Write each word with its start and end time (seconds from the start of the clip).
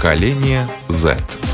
Поколение 0.00 0.66
Z. 0.88 1.49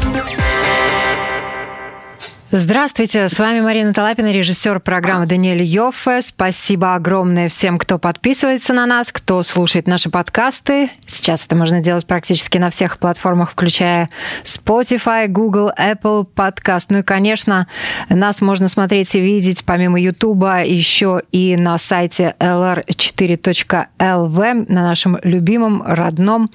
Здравствуйте, 2.52 3.28
с 3.28 3.40
вами 3.40 3.60
Марина 3.60 3.92
Талапина, 3.92 4.30
режиссер 4.30 4.78
программы 4.78 5.26
Даниэль 5.26 5.64
Йоффе. 5.64 6.22
Спасибо 6.22 6.94
огромное 6.94 7.48
всем, 7.48 7.76
кто 7.76 7.98
подписывается 7.98 8.72
на 8.72 8.86
нас, 8.86 9.10
кто 9.10 9.42
слушает 9.42 9.88
наши 9.88 10.10
подкасты. 10.10 10.90
Сейчас 11.08 11.44
это 11.44 11.56
можно 11.56 11.80
делать 11.80 12.06
практически 12.06 12.58
на 12.58 12.70
всех 12.70 12.98
платформах, 12.98 13.50
включая 13.50 14.10
Spotify, 14.44 15.26
Google, 15.26 15.72
Apple 15.76 16.24
Podcast. 16.24 16.86
Ну 16.90 16.98
и, 16.98 17.02
конечно, 17.02 17.66
нас 18.10 18.40
можно 18.40 18.68
смотреть 18.68 19.12
и 19.16 19.20
видеть 19.20 19.64
помимо 19.64 20.00
YouTube 20.00 20.44
еще 20.64 21.22
и 21.32 21.56
на 21.56 21.78
сайте 21.78 22.36
lr4.lv, 22.38 24.72
на 24.72 24.82
нашем 24.84 25.18
любимом, 25.24 25.82
родном. 25.84 26.48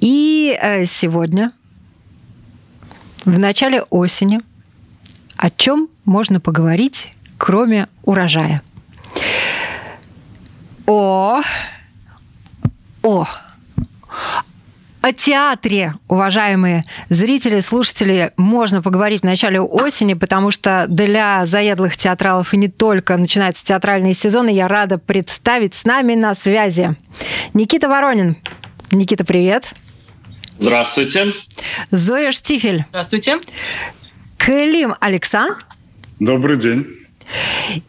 И 0.00 0.58
э, 0.58 0.86
сегодня, 0.86 1.50
в 3.26 3.38
начале 3.38 3.82
осени, 3.90 4.40
о 5.44 5.50
чем 5.50 5.90
можно 6.06 6.40
поговорить, 6.40 7.10
кроме 7.36 7.86
урожая? 8.02 8.62
О, 10.86 11.42
о, 13.02 13.26
о 15.02 15.12
театре, 15.12 15.96
уважаемые 16.08 16.84
зрители, 17.10 17.60
слушатели, 17.60 18.32
можно 18.38 18.80
поговорить 18.80 19.20
в 19.20 19.24
начале 19.24 19.60
осени, 19.60 20.14
потому 20.14 20.50
что 20.50 20.86
для 20.88 21.44
заядлых 21.44 21.98
театралов 21.98 22.54
и 22.54 22.56
не 22.56 22.68
только 22.68 23.14
начинаются 23.18 23.66
театральные 23.66 24.14
сезоны. 24.14 24.48
Я 24.48 24.66
рада 24.66 24.96
представить 24.96 25.74
с 25.74 25.84
нами 25.84 26.14
на 26.14 26.34
связи 26.34 26.96
Никита 27.52 27.90
Воронин. 27.90 28.38
Никита, 28.92 29.26
привет. 29.26 29.74
Здравствуйте. 30.58 31.34
Зоя 31.90 32.32
Штифель. 32.32 32.86
Здравствуйте. 32.88 33.40
Клим 34.44 34.94
Александр. 35.00 35.64
Добрый 36.20 36.58
день. 36.58 36.86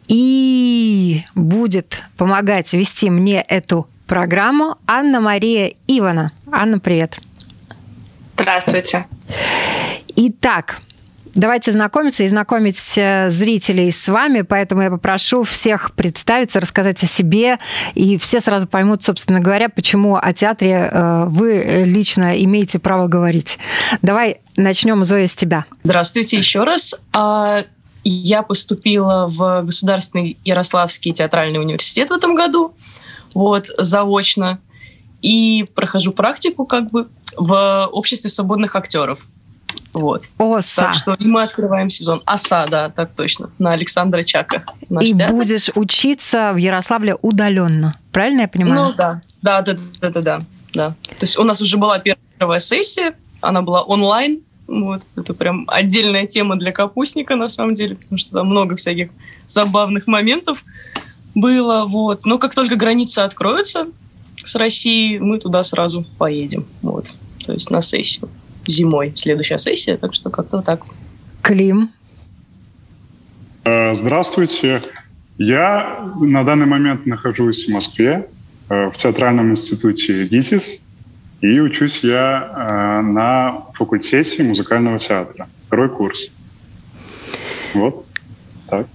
И 0.08 1.22
будет 1.34 2.02
помогать 2.16 2.72
вести 2.72 3.10
мне 3.10 3.42
эту 3.42 3.86
программу 4.06 4.78
Анна-Мария 4.86 5.74
Ивана. 5.86 6.32
Анна, 6.50 6.78
привет. 6.78 7.18
Здравствуйте. 8.36 9.06
Итак, 10.16 10.80
Давайте 11.36 11.70
знакомиться 11.70 12.24
и 12.24 12.28
знакомить 12.28 12.96
э, 12.96 13.28
зрителей 13.28 13.92
с 13.92 14.08
вами, 14.08 14.40
поэтому 14.40 14.80
я 14.80 14.90
попрошу 14.90 15.42
всех 15.42 15.94
представиться, 15.94 16.60
рассказать 16.60 17.02
о 17.02 17.06
себе, 17.06 17.58
и 17.94 18.16
все 18.16 18.40
сразу 18.40 18.66
поймут, 18.66 19.02
собственно 19.02 19.40
говоря, 19.40 19.68
почему 19.68 20.16
о 20.16 20.32
театре 20.32 20.88
э, 20.90 21.24
вы 21.26 21.82
лично 21.84 22.42
имеете 22.42 22.78
право 22.78 23.06
говорить. 23.06 23.58
Давай 24.00 24.40
начнем, 24.56 25.04
Зоя, 25.04 25.26
с 25.26 25.34
тебя. 25.34 25.66
Здравствуйте 25.82 26.38
еще 26.38 26.64
раз. 26.64 26.94
А, 27.12 27.64
я 28.02 28.40
поступила 28.40 29.26
в 29.28 29.62
Государственный 29.62 30.38
Ярославский 30.42 31.12
театральный 31.12 31.60
университет 31.60 32.08
в 32.08 32.14
этом 32.14 32.34
году, 32.34 32.74
вот, 33.34 33.66
заочно, 33.76 34.58
и 35.20 35.66
прохожу 35.74 36.12
практику 36.12 36.64
как 36.64 36.90
бы 36.90 37.08
в 37.36 37.88
обществе 37.92 38.30
свободных 38.30 38.74
актеров. 38.74 39.26
Вот. 39.96 40.28
Оса. 40.36 40.82
Так 40.82 40.94
что 40.94 41.16
мы 41.18 41.42
открываем 41.42 41.88
сезон. 41.88 42.22
Оса, 42.26 42.66
да, 42.66 42.90
так 42.90 43.14
точно. 43.14 43.48
На 43.58 43.72
Александра 43.72 44.24
Чака. 44.24 44.64
И 45.00 45.14
театр. 45.14 45.34
будешь 45.34 45.70
учиться 45.74 46.52
в 46.52 46.58
Ярославле 46.58 47.16
удаленно. 47.22 47.94
Правильно 48.12 48.42
я 48.42 48.48
понимаю? 48.48 48.74
Ну 48.74 48.92
да. 48.92 49.22
Да, 49.40 49.62
да, 49.62 49.74
да, 50.00 50.10
да, 50.10 50.20
да. 50.20 50.40
да. 50.74 50.88
То 51.08 51.22
есть 51.22 51.38
у 51.38 51.44
нас 51.44 51.62
уже 51.62 51.78
была 51.78 51.98
первая 51.98 52.58
сессия, 52.58 53.14
она 53.40 53.62
была 53.62 53.82
онлайн. 53.82 54.40
Вот. 54.66 55.06
Это 55.16 55.32
прям 55.32 55.64
отдельная 55.68 56.26
тема 56.26 56.56
для 56.56 56.72
капустника, 56.72 57.36
на 57.36 57.48
самом 57.48 57.72
деле, 57.72 57.94
потому 57.94 58.18
что 58.18 58.32
там 58.32 58.48
много 58.48 58.76
всяких 58.76 59.08
забавных 59.46 60.06
моментов 60.06 60.62
было. 61.34 61.86
Вот. 61.86 62.26
Но 62.26 62.38
как 62.38 62.54
только 62.54 62.76
границы 62.76 63.20
откроются 63.20 63.86
с 64.44 64.56
Россией, 64.56 65.20
мы 65.20 65.38
туда 65.38 65.62
сразу 65.62 66.04
поедем. 66.18 66.66
Вот. 66.82 67.14
То 67.46 67.54
есть 67.54 67.70
на 67.70 67.80
сессию 67.80 68.28
зимой 68.66 69.12
следующая 69.14 69.58
сессия, 69.58 69.96
так 69.96 70.14
что 70.14 70.30
как-то 70.30 70.58
вот 70.58 70.66
так. 70.66 70.84
Клим. 71.42 71.90
Э, 73.64 73.94
здравствуйте. 73.94 74.82
Я 75.38 76.12
на 76.20 76.44
данный 76.44 76.66
момент 76.66 77.04
нахожусь 77.06 77.66
в 77.66 77.70
Москве, 77.70 78.28
э, 78.68 78.88
в 78.88 78.94
Театральном 78.94 79.50
институте 79.50 80.26
ГИТИС, 80.26 80.80
и 81.40 81.60
учусь 81.60 82.00
я 82.02 82.52
э, 82.54 83.00
на 83.02 83.64
факультете 83.74 84.42
музыкального 84.42 84.98
театра. 84.98 85.48
Второй 85.66 85.90
курс. 85.90 86.28
Вот 87.74 88.06
так. 88.68 88.86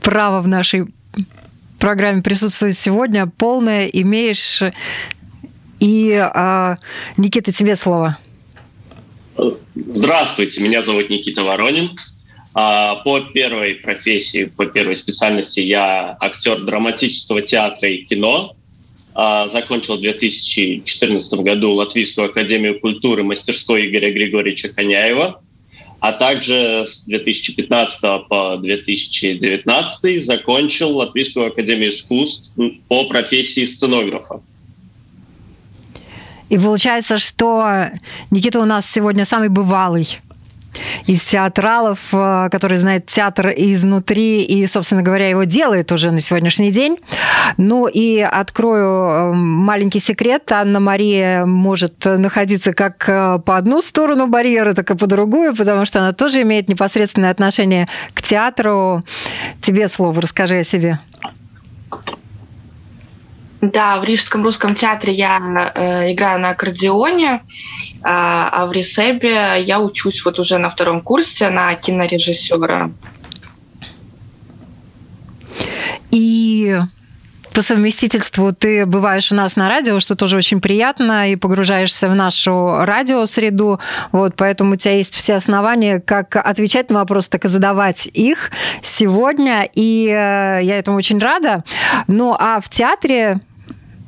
Право 0.00 0.40
в 0.40 0.48
нашей 0.48 0.86
программе 1.78 2.22
присутствует 2.22 2.76
сегодня 2.76 3.26
полное 3.26 3.86
имеешь. 3.86 4.62
И, 5.78 6.10
э, 6.12 6.76
Никита, 7.16 7.52
тебе 7.52 7.76
слово. 7.76 8.18
Здравствуйте, 9.88 10.60
меня 10.62 10.82
зовут 10.82 11.10
Никита 11.10 11.42
Воронин. 11.42 11.90
А, 12.52 12.96
по 12.96 13.20
первой 13.20 13.76
профессии, 13.76 14.44
по 14.44 14.66
первой 14.66 14.96
специальности 14.96 15.60
я 15.60 16.16
актер 16.20 16.60
драматического 16.60 17.42
театра 17.42 17.88
и 17.88 18.04
кино. 18.04 18.54
А, 19.14 19.48
закончил 19.48 19.96
в 19.96 20.00
2014 20.00 21.40
году 21.40 21.72
Латвийскую 21.72 22.28
академию 22.28 22.78
культуры 22.80 23.22
мастерской 23.22 23.88
Игоря 23.88 24.12
Григорьевича 24.12 24.68
Коняева. 24.68 25.42
А 26.00 26.12
также 26.12 26.84
с 26.86 27.06
2015 27.06 28.28
по 28.28 28.56
2019 28.56 30.24
закончил 30.24 30.96
Латвийскую 30.96 31.46
академию 31.46 31.90
искусств 31.90 32.58
по 32.88 33.04
профессии 33.08 33.66
сценографа. 33.66 34.42
И 36.50 36.58
получается, 36.58 37.16
что 37.16 37.90
Никита 38.30 38.60
у 38.60 38.64
нас 38.64 38.84
сегодня 38.84 39.24
самый 39.24 39.48
бывалый 39.48 40.20
из 41.06 41.22
театралов, 41.22 41.98
э, 42.12 42.48
который 42.50 42.78
знает 42.78 43.06
театр 43.06 43.52
изнутри 43.56 44.42
и, 44.44 44.66
собственно 44.66 45.02
говоря, 45.02 45.28
его 45.28 45.44
делает 45.44 45.90
уже 45.92 46.10
на 46.10 46.20
сегодняшний 46.20 46.70
день. 46.70 46.98
Ну 47.56 47.86
и 47.86 48.20
открою 48.20 48.86
э, 48.86 49.32
маленький 49.34 49.98
секрет. 49.98 50.50
Анна-Мария 50.52 51.44
может 51.44 52.04
находиться 52.04 52.72
как 52.72 53.08
э, 53.08 53.38
по 53.44 53.56
одну 53.56 53.82
сторону 53.82 54.26
барьера, 54.26 54.72
так 54.74 54.90
и 54.90 54.96
по 54.96 55.06
другую, 55.06 55.54
потому 55.54 55.84
что 55.84 56.00
она 56.00 56.12
тоже 56.12 56.42
имеет 56.42 56.68
непосредственное 56.68 57.30
отношение 57.30 57.88
к 58.14 58.22
театру. 58.22 59.02
Тебе 59.60 59.88
слово, 59.88 60.20
расскажи 60.20 60.58
о 60.58 60.64
себе. 60.64 60.98
Да, 63.60 64.00
в 64.00 64.04
Рижском 64.04 64.42
русском 64.42 64.74
театре 64.74 65.12
я 65.12 65.38
э, 65.74 66.12
играю 66.12 66.40
на 66.40 66.50
аккордеоне, 66.50 67.34
э, 67.34 67.40
а 68.02 68.64
в 68.66 68.72
Ресебе 68.72 69.62
я 69.62 69.80
учусь 69.80 70.24
вот 70.24 70.38
уже 70.38 70.56
на 70.56 70.70
втором 70.70 71.02
курсе 71.02 71.50
на 71.50 71.74
кинорежиссера. 71.74 72.90
И 76.10 76.78
по 77.54 77.62
совместительству 77.62 78.52
ты 78.52 78.86
бываешь 78.86 79.32
у 79.32 79.34
нас 79.34 79.56
на 79.56 79.68
радио, 79.68 79.98
что 80.00 80.14
тоже 80.14 80.36
очень 80.36 80.60
приятно, 80.60 81.30
и 81.30 81.36
погружаешься 81.36 82.08
в 82.08 82.14
нашу 82.14 82.84
радиосреду. 82.84 83.80
Вот, 84.12 84.34
поэтому 84.36 84.72
у 84.72 84.76
тебя 84.76 84.96
есть 84.96 85.14
все 85.14 85.34
основания 85.34 86.00
как 86.00 86.36
отвечать 86.36 86.90
на 86.90 87.00
вопросы, 87.00 87.30
так 87.30 87.44
и 87.44 87.48
задавать 87.48 88.08
их 88.12 88.50
сегодня. 88.82 89.68
И 89.74 90.06
э, 90.06 90.60
я 90.62 90.78
этому 90.78 90.96
очень 90.96 91.18
рада. 91.18 91.64
Ну, 92.06 92.36
а 92.38 92.60
в 92.60 92.68
театре 92.68 93.40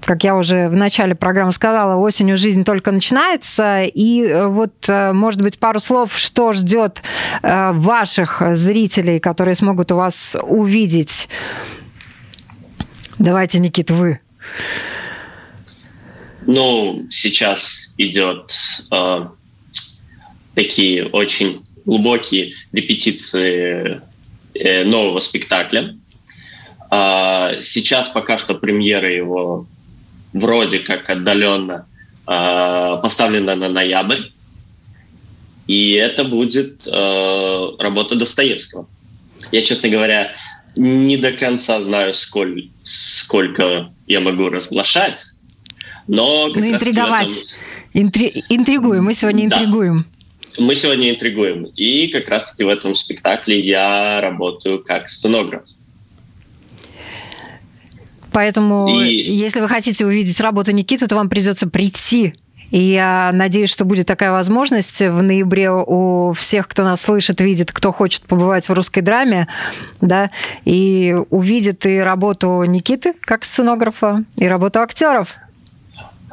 как 0.05 0.25
я 0.25 0.37
уже 0.37 0.69
в 0.69 0.75
начале 0.75 1.15
программы 1.15 1.53
сказала, 1.53 1.97
осенью 1.97 2.37
жизнь 2.37 2.65
только 2.65 2.91
начинается. 2.91 3.83
И 3.83 4.25
э, 4.25 4.49
вот, 4.49 4.73
э, 4.89 5.13
может 5.13 5.41
быть, 5.41 5.59
пару 5.59 5.79
слов, 5.81 6.17
что 6.17 6.53
ждет 6.53 7.03
э, 7.43 7.73
ваших 7.73 8.43
зрителей, 8.55 9.21
которые 9.21 9.55
смогут 9.55 9.93
у 9.93 9.97
вас 9.97 10.37
увидеть. 10.43 11.29
Давайте, 13.23 13.61
Никит, 13.61 13.89
вы. 13.89 14.19
Ну, 16.45 17.07
сейчас 17.09 17.95
идет 17.97 18.53
э, 18.91 19.27
такие 20.57 21.07
очень 21.07 21.63
глубокие 21.85 22.55
репетиции 22.73 24.03
э, 24.55 24.83
нового 24.83 25.21
спектакля. 25.21 25.97
Э, 26.91 27.63
сейчас 27.63 28.09
пока 28.09 28.39
что 28.39 28.57
премьера 28.57 29.09
его 29.09 29.69
вроде 30.33 30.81
как 30.81 31.09
отдаленно 31.09 31.87
э, 32.27 32.99
поставлена 33.01 33.55
на 33.55 33.69
ноябрь. 33.69 34.19
И 35.69 35.93
это 35.93 36.25
будет 36.25 36.89
э, 36.89 37.69
работа 37.79 38.17
Достоевского. 38.17 38.89
Я, 39.53 39.63
честно 39.63 39.91
говоря, 39.91 40.33
не 40.77 41.17
до 41.17 41.33
конца 41.33 41.81
знаю, 41.81 42.15
сколь, 42.15 42.71
сколько 42.83 43.93
я 44.07 44.21
могу 44.21 44.49
разглашать, 44.49 45.23
Но 46.07 46.49
ну, 46.49 46.71
интриговать. 46.71 47.31
Этом... 47.31 48.07
Интри... 48.07 48.45
Интригуем, 48.49 49.05
мы 49.05 49.15
сегодня 49.15 49.49
да. 49.49 49.57
интригуем. 49.57 50.07
Мы 50.59 50.75
сегодня 50.75 51.11
интригуем. 51.11 51.65
И 51.77 52.09
как 52.09 52.29
раз-таки 52.29 52.65
в 52.65 52.69
этом 52.69 52.95
спектакле 52.95 53.59
я 53.61 54.21
работаю 54.21 54.83
как 54.83 55.09
сценограф. 55.09 55.65
Поэтому, 58.33 58.89
и... 58.89 59.13
если 59.13 59.61
вы 59.61 59.69
хотите 59.69 60.07
увидеть 60.07 60.41
работу 60.41 60.73
Никиты, 60.73 61.07
то 61.07 61.17
вам 61.17 61.29
придется 61.29 61.69
прийти 61.69 62.35
и 62.73 62.79
я 62.79 63.31
надеюсь, 63.35 63.71
что 63.71 63.85
будет 63.85 64.07
такая 64.07 64.33
возможность 64.33 65.03
в 65.03 65.23
ноябре 65.23 65.71
у 65.71 66.33
всех, 66.33 66.67
кто 66.67 66.83
нас 66.85 67.03
слышит, 67.03 67.43
видит, 67.43 67.71
кто 67.71 67.93
хочет 67.93 68.23
побывать 68.23 68.69
в 68.69 68.73
русской 68.73 69.03
драме, 69.03 69.47
да, 70.01 70.31
и 70.65 71.15
увидит 71.29 71.85
и 71.85 71.99
работу 71.99 72.65
Никиты 72.65 73.13
как 73.21 73.45
сценографа, 73.45 74.25
и 74.39 74.49
работу 74.49 74.81
актеров. 74.81 75.37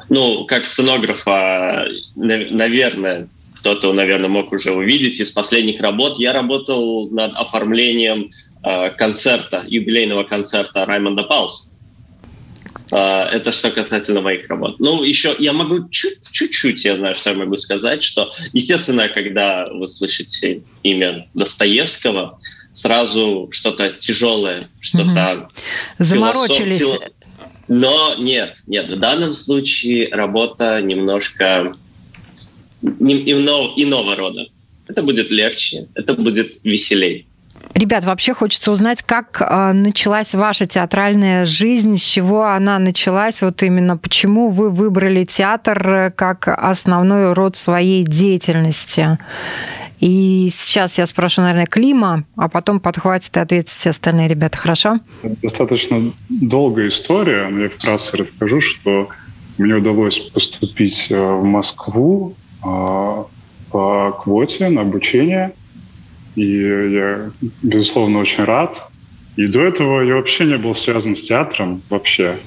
Ну, 0.08 0.46
как 0.46 0.66
сценографа, 0.66 1.86
наверное, 2.16 3.28
кто-то, 3.56 3.92
наверное, 3.92 4.30
мог 4.30 4.54
уже 4.54 4.72
увидеть 4.72 5.20
из 5.20 5.32
последних 5.32 5.82
работ. 5.82 6.20
Я 6.20 6.32
работал 6.32 7.10
над 7.12 7.34
оформлением 7.36 8.32
э, 8.64 8.92
концерта, 8.92 9.66
юбилейного 9.68 10.24
концерта 10.24 10.86
Раймонда 10.86 11.24
Паулса. 11.24 11.69
А, 12.92 13.30
это 13.30 13.52
что 13.52 13.70
касательно 13.72 14.22
моих 14.22 14.48
работ. 14.50 14.80
Ну, 14.80 15.04
еще 15.04 15.36
я 15.40 15.54
могу 15.54 15.90
чуть-чуть, 15.90 16.86
я 16.86 16.96
знаю, 16.98 17.16
что 17.16 17.32
я 17.32 17.36
могу 17.36 17.58
сказать, 17.58 18.04
что, 18.04 18.32
естественно, 18.54 19.08
когда 19.10 19.66
вы 19.72 19.88
слышите 19.88 20.64
имя 20.84 21.28
Достоевского, 21.34 22.40
сразу 22.74 23.50
что-то 23.52 23.90
тяжелое, 23.90 24.70
что-то... 24.80 25.38
Угу. 25.38 25.48
Заморочились. 26.00 26.80
Философ... 26.80 27.04
Но 27.68 28.16
нет, 28.18 28.58
нет, 28.66 28.90
в 28.90 29.00
данном 29.00 29.34
случае 29.34 30.10
работа 30.10 30.82
немножко 30.82 31.76
иного, 32.82 33.74
иного 33.76 34.16
рода. 34.16 34.48
Это 34.88 35.04
будет 35.04 35.30
легче, 35.30 35.88
это 35.94 36.16
будет 36.16 36.64
веселей. 36.64 37.28
Ребят, 37.76 38.04
вообще 38.04 38.34
хочется 38.34 38.72
узнать, 38.72 39.04
как 39.04 39.42
э, 39.42 39.72
началась 39.74 40.34
ваша 40.34 40.66
театральная 40.66 41.46
жизнь, 41.46 41.98
с 41.98 42.02
чего 42.02 42.46
она 42.46 42.80
началась, 42.80 43.42
вот 43.42 43.62
именно 43.64 43.96
почему 43.96 44.50
вы 44.50 44.70
выбрали 44.70 45.24
театр 45.24 46.12
как 46.16 46.48
основной 46.48 47.34
род 47.34 47.56
своей 47.56 48.04
деятельности. 48.04 49.18
И 50.00 50.50
сейчас 50.52 50.98
я 50.98 51.06
спрошу, 51.06 51.42
наверное, 51.42 51.66
Клима, 51.66 52.24
а 52.36 52.50
потом 52.50 52.80
подхватит 52.80 53.36
и 53.38 53.40
ответит 53.40 53.70
все 53.70 53.92
остальные 53.92 54.30
ребята, 54.30 54.58
хорошо? 54.58 54.98
Достаточно 55.24 56.12
долгая 56.30 56.88
история, 56.88 57.50
но 57.50 57.64
я 57.64 57.70
вкратце 57.70 58.18
расскажу, 58.18 58.62
что 58.62 59.10
мне 59.58 59.76
удалось 59.76 60.20
поступить 60.20 61.08
э, 61.12 61.22
в 61.22 61.44
Москву 61.44 62.36
э, 62.64 63.24
по 63.72 64.12
квоте 64.24 64.70
на 64.70 64.82
обучение– 64.82 65.54
и 66.36 66.46
я, 66.46 67.32
безусловно, 67.62 68.20
очень 68.20 68.44
рад. 68.44 68.84
И 69.36 69.48
до 69.48 69.62
этого 69.62 70.02
я 70.02 70.16
вообще 70.16 70.46
не 70.46 70.58
был 70.58 70.76
связан 70.76 71.16
с 71.16 71.22
театром 71.22 71.82
вообще. 71.90 72.38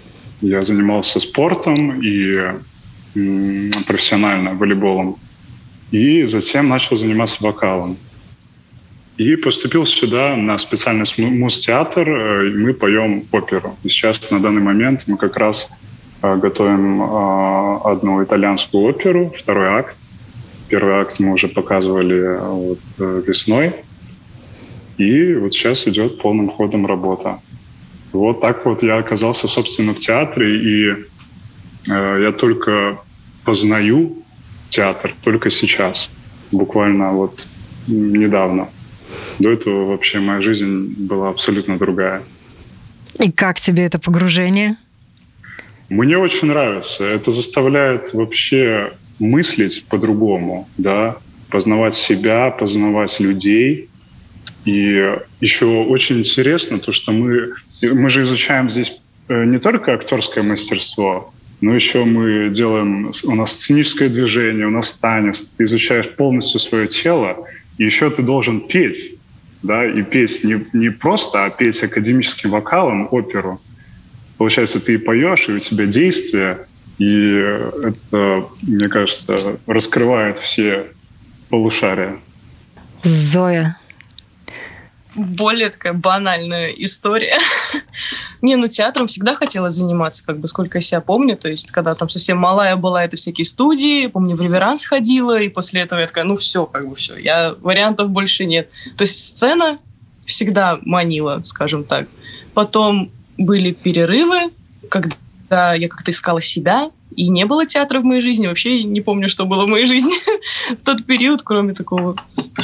Я 0.40 0.62
занимался 0.62 1.20
спортом 1.20 2.00
и 2.02 2.52
профессионально 3.86 4.54
волейболом. 4.54 5.16
И 5.90 6.24
затем 6.26 6.68
начал 6.68 6.96
заниматься 6.96 7.42
вокалом. 7.44 7.96
И 9.18 9.36
поступил 9.36 9.84
сюда 9.84 10.36
на 10.36 10.58
специальность 10.58 11.18
муз-театр, 11.18 12.08
э, 12.08 12.48
и 12.48 12.56
мы 12.56 12.72
поем 12.72 13.24
оперу. 13.30 13.76
И 13.84 13.90
сейчас 13.90 14.30
на 14.30 14.40
данный 14.40 14.62
момент 14.62 15.04
мы 15.06 15.18
как 15.18 15.36
раз 15.36 15.68
э, 16.22 16.36
готовим 16.36 17.02
э, 17.02 17.78
одну 17.84 18.24
итальянскую 18.24 18.84
оперу, 18.84 19.32
второй 19.38 19.68
акт. 19.68 19.96
Первый 20.72 21.02
акт 21.02 21.20
мы 21.20 21.34
уже 21.34 21.48
показывали 21.48 22.16
э, 22.16 22.40
вот, 22.40 22.78
э, 22.98 23.22
весной. 23.26 23.74
И 24.96 25.34
вот 25.34 25.52
сейчас 25.52 25.86
идет 25.86 26.18
полным 26.18 26.48
ходом 26.48 26.86
работа. 26.86 27.40
Вот 28.12 28.40
так 28.40 28.64
вот 28.64 28.82
я 28.82 28.96
оказался, 28.96 29.48
собственно, 29.48 29.92
в 29.94 30.00
театре, 30.00 30.56
и 30.56 30.90
э, 31.90 32.22
я 32.22 32.32
только 32.32 32.98
познаю 33.44 34.24
театр 34.70 35.14
только 35.22 35.50
сейчас, 35.50 36.08
буквально 36.50 37.12
вот 37.12 37.46
недавно. 37.86 38.70
До 39.40 39.52
этого 39.52 39.84
вообще 39.84 40.20
моя 40.20 40.40
жизнь 40.40 40.94
была 41.06 41.28
абсолютно 41.28 41.76
другая. 41.76 42.22
И 43.20 43.30
как 43.30 43.60
тебе 43.60 43.84
это 43.84 43.98
погружение? 43.98 44.76
Мне 45.90 46.16
очень 46.16 46.48
нравится. 46.48 47.04
Это 47.04 47.30
заставляет 47.30 48.14
вообще 48.14 48.94
мыслить 49.22 49.84
по-другому, 49.88 50.68
да, 50.76 51.16
познавать 51.50 51.94
себя, 51.94 52.50
познавать 52.50 53.20
людей. 53.20 53.88
И 54.64 55.16
еще 55.40 55.66
очень 55.66 56.18
интересно 56.18 56.78
то, 56.78 56.92
что 56.92 57.12
мы, 57.12 57.52
мы 57.82 58.10
же 58.10 58.24
изучаем 58.24 58.70
здесь 58.70 59.00
э, 59.28 59.44
не 59.44 59.58
только 59.58 59.92
актерское 59.94 60.44
мастерство, 60.44 61.32
но 61.60 61.74
еще 61.74 62.04
мы 62.04 62.50
делаем, 62.50 63.12
у 63.24 63.34
нас 63.34 63.52
сценическое 63.52 64.08
движение, 64.08 64.66
у 64.66 64.70
нас 64.70 64.92
танец, 64.94 65.48
ты 65.56 65.64
изучаешь 65.64 66.10
полностью 66.10 66.58
свое 66.60 66.88
тело, 66.88 67.46
и 67.78 67.84
еще 67.84 68.10
ты 68.10 68.22
должен 68.22 68.60
петь, 68.60 69.14
да, 69.62 69.86
и 69.86 70.02
петь 70.02 70.42
не, 70.44 70.64
не 70.72 70.90
просто, 70.90 71.44
а 71.44 71.50
петь 71.50 71.82
академическим 71.82 72.50
вокалом 72.50 73.08
оперу. 73.10 73.60
Получается, 74.38 74.80
ты 74.80 74.98
поешь, 74.98 75.48
и 75.48 75.52
у 75.52 75.60
тебя 75.60 75.86
действия, 75.86 76.66
и 76.98 77.36
это, 77.84 78.46
мне 78.62 78.88
кажется, 78.88 79.58
раскрывает 79.66 80.38
все 80.40 80.86
полушария. 81.48 82.18
Зоя. 83.02 83.78
Более 85.14 85.68
такая 85.68 85.92
банальная 85.92 86.70
история. 86.70 87.36
Не, 88.42 88.56
ну 88.56 88.66
театром 88.66 89.06
всегда 89.06 89.34
хотела 89.34 89.68
заниматься, 89.68 90.24
как 90.24 90.38
бы 90.38 90.48
сколько 90.48 90.78
я 90.78 90.82
себя 90.82 91.00
помню. 91.02 91.36
То 91.36 91.48
есть, 91.48 91.70
когда 91.70 91.94
там 91.94 92.08
совсем 92.08 92.38
малая 92.38 92.76
была, 92.76 93.04
это 93.04 93.16
всякие 93.16 93.44
студии. 93.44 94.06
Помню, 94.06 94.36
в 94.36 94.40
реверанс 94.40 94.86
ходила, 94.86 95.38
и 95.38 95.48
после 95.48 95.82
этого 95.82 96.00
я 96.00 96.06
такая, 96.06 96.24
ну 96.24 96.36
все, 96.36 96.64
как 96.64 96.88
бы 96.88 96.96
все. 96.96 97.16
Я, 97.16 97.54
вариантов 97.60 98.08
больше 98.08 98.46
нет. 98.46 98.70
То 98.96 99.02
есть 99.02 99.18
сцена 99.18 99.78
всегда 100.24 100.78
манила, 100.82 101.42
скажем 101.44 101.84
так. 101.84 102.08
Потом 102.54 103.10
были 103.36 103.72
перерывы, 103.72 104.50
когда 104.88 105.16
когда 105.52 105.74
я 105.74 105.88
как-то 105.88 106.10
искала 106.10 106.40
себя, 106.40 106.90
и 107.14 107.28
не 107.28 107.44
было 107.44 107.66
театра 107.66 108.00
в 108.00 108.04
моей 108.04 108.22
жизни, 108.22 108.46
вообще 108.46 108.84
не 108.84 109.02
помню, 109.02 109.28
что 109.28 109.44
было 109.44 109.66
в 109.66 109.68
моей 109.68 109.84
жизни 109.84 110.14
в 110.74 110.82
тот 110.82 111.04
период, 111.04 111.42
кроме 111.42 111.74
такого, 111.74 112.16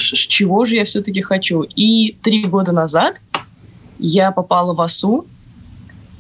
чего 0.03 0.65
же 0.65 0.77
я 0.77 0.87
все-таки 0.87 1.21
хочу. 1.21 1.65
И 1.77 2.17
три 2.23 2.45
года 2.45 2.73
назад 2.73 3.21
я 3.99 4.31
попала 4.31 4.73
в 4.73 4.81
АСУ, 4.81 5.27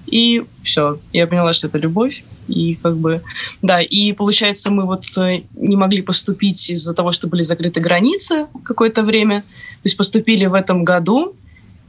и 0.08 0.44
все, 0.62 0.98
я 1.14 1.26
поняла, 1.26 1.54
что 1.54 1.68
это 1.68 1.78
любовь, 1.78 2.22
и 2.48 2.74
как 2.74 2.98
бы, 2.98 3.22
да, 3.62 3.80
и 3.80 4.12
получается, 4.12 4.70
мы 4.70 4.84
вот 4.84 5.04
э, 5.16 5.44
не 5.54 5.76
могли 5.76 6.02
поступить 6.02 6.68
из-за 6.68 6.92
того, 6.92 7.12
что 7.12 7.28
были 7.28 7.42
закрыты 7.42 7.80
границы 7.80 8.46
какое-то 8.62 9.02
время, 9.02 9.40
то 9.40 9.84
есть 9.84 9.96
поступили 9.96 10.44
в 10.44 10.52
этом 10.52 10.84
году, 10.84 11.34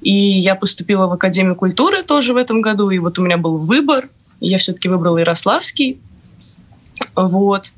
и 0.01 0.13
я 0.13 0.55
поступила 0.55 1.07
в 1.07 1.11
Академию 1.11 1.55
культуры 1.55 2.01
тоже 2.01 2.33
в 2.33 2.37
этом 2.37 2.61
году, 2.61 2.89
и 2.91 2.99
вот 2.99 3.19
у 3.19 3.23
меня 3.23 3.37
был 3.37 3.57
выбор, 3.57 4.07
я 4.39 4.57
все-таки 4.57 4.89
выбрала 4.89 5.17
Ярославский. 5.17 5.99
Вот. 7.15 7.73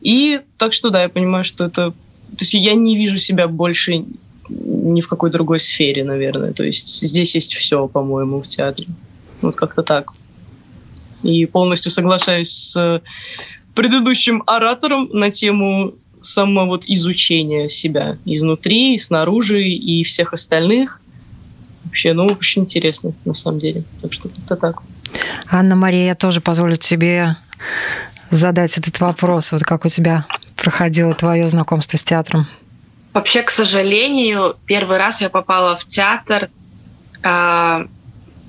И 0.00 0.40
так 0.58 0.72
что, 0.72 0.90
да, 0.90 1.02
я 1.02 1.08
понимаю, 1.08 1.44
что 1.44 1.64
это... 1.64 1.90
То 1.90 2.40
есть 2.40 2.54
я 2.54 2.74
не 2.74 2.96
вижу 2.96 3.18
себя 3.18 3.48
больше 3.48 4.04
ни 4.48 5.00
в 5.00 5.08
какой 5.08 5.30
другой 5.30 5.60
сфере, 5.60 6.04
наверное. 6.04 6.52
То 6.52 6.64
есть 6.64 7.02
здесь 7.02 7.34
есть 7.34 7.54
все, 7.54 7.88
по-моему, 7.88 8.42
в 8.42 8.46
театре. 8.46 8.88
Вот 9.40 9.56
как-то 9.56 9.82
так. 9.82 10.12
И 11.22 11.46
полностью 11.46 11.90
соглашаюсь 11.90 12.50
с 12.50 13.02
предыдущим 13.74 14.42
оратором 14.46 15.08
на 15.12 15.30
тему 15.30 15.94
самого 16.20 16.66
вот 16.66 16.84
изучения 16.86 17.68
себя 17.68 18.18
изнутри, 18.24 18.96
снаружи 18.98 19.66
и 19.68 20.02
всех 20.02 20.32
остальных. 20.32 21.00
Вообще, 21.84 22.12
ну, 22.12 22.26
очень 22.26 22.62
интересно, 22.62 23.12
на 23.24 23.34
самом 23.34 23.60
деле. 23.60 23.84
Так 24.00 24.12
что 24.12 24.28
это 24.44 24.56
так. 24.56 24.82
Анна-Мария, 25.50 26.06
я 26.06 26.14
тоже 26.14 26.40
позволю 26.40 26.76
тебе 26.76 27.36
задать 28.30 28.76
этот 28.78 28.98
вопрос. 29.00 29.52
Вот 29.52 29.62
как 29.62 29.84
у 29.84 29.88
тебя 29.88 30.26
проходило 30.56 31.14
твое 31.14 31.48
знакомство 31.48 31.96
с 31.96 32.04
театром? 32.04 32.46
Вообще, 33.12 33.42
к 33.42 33.50
сожалению, 33.50 34.56
первый 34.66 34.98
раз 34.98 35.20
я 35.20 35.30
попала 35.30 35.76
в 35.76 35.86
театр, 35.86 36.48
а, 37.22 37.86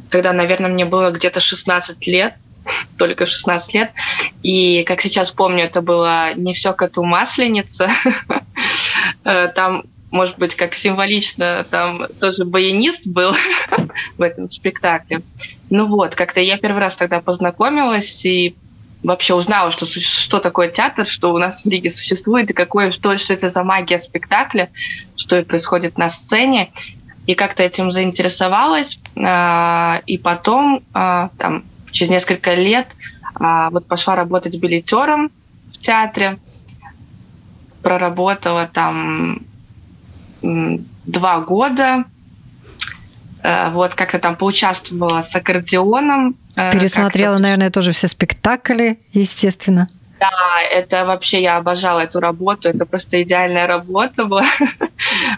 когда, 0.10 0.34
наверное, 0.34 0.72
мне 0.72 0.86
было 0.86 1.12
где-то 1.12 1.40
16 1.40 2.08
лет, 2.08 2.34
только 2.98 3.28
16 3.28 3.74
лет. 3.74 3.92
И, 4.42 4.84
как 4.84 5.02
сейчас 5.02 5.32
помню, 5.32 5.66
это 5.66 5.82
было 5.82 6.34
не 6.34 6.54
все 6.54 6.74
коту 6.74 7.04
масленица. 7.04 7.90
Э, 9.28 9.48
там, 9.48 9.86
может 10.16 10.40
быть, 10.40 10.56
как 10.56 10.74
символично, 10.74 11.66
там 11.70 12.08
тоже 12.20 12.46
баянист 12.46 13.06
был 13.06 13.36
в 14.18 14.22
этом 14.22 14.50
спектакле. 14.50 15.22
Ну 15.70 15.86
вот, 15.88 16.16
как-то 16.16 16.40
я 16.40 16.58
первый 16.58 16.80
раз 16.80 16.96
тогда 16.96 17.20
познакомилась, 17.20 18.26
и 18.26 18.56
вообще 19.04 19.36
узнала, 19.36 19.72
что, 19.72 19.86
что 19.86 20.40
такое 20.40 20.70
театр, 20.70 21.08
что 21.08 21.34
у 21.34 21.38
нас 21.38 21.64
в 21.64 21.70
Риге 21.70 21.92
существует, 21.92 22.50
и 22.50 22.54
какое, 22.54 22.92
что, 22.92 23.18
что 23.18 23.34
это 23.34 23.50
за 23.50 23.64
магия 23.64 24.00
спектакля, 24.00 24.70
что 25.16 25.44
происходит 25.44 25.98
на 25.98 26.10
сцене. 26.10 26.72
И 27.28 27.36
как-то 27.36 27.64
этим 27.64 27.92
заинтересовалась. 27.92 29.00
А, 29.18 30.02
и 30.06 30.18
потом, 30.18 30.82
а, 30.94 31.30
там, 31.38 31.64
через 31.92 32.10
несколько 32.12 32.54
лет, 32.54 32.88
а, 33.36 33.70
вот 33.72 33.88
пошла 33.88 34.16
работать 34.16 34.58
билетером 34.58 35.32
в 35.74 35.80
театре. 35.80 36.38
Проработала 37.82 38.70
там 38.72 39.42
два 41.06 41.40
года. 41.42 42.06
Вот 43.44 43.94
как-то 43.94 44.18
там 44.18 44.36
поучаствовала 44.36 45.22
с 45.22 45.36
аккордеоном 45.36 46.36
Э, 46.56 46.72
Пересмотрела, 46.72 47.38
наверное, 47.38 47.70
тоже 47.70 47.92
все 47.92 48.08
спектакли, 48.08 49.00
естественно. 49.14 49.88
Да, 50.20 50.62
это 50.72 51.04
вообще 51.04 51.42
я 51.42 51.58
обожала 51.58 52.00
эту 52.00 52.22
работу. 52.22 52.70
Это 52.70 52.86
просто 52.86 53.22
идеальная 53.22 53.68
работа 53.68 54.24
была, 54.24 54.46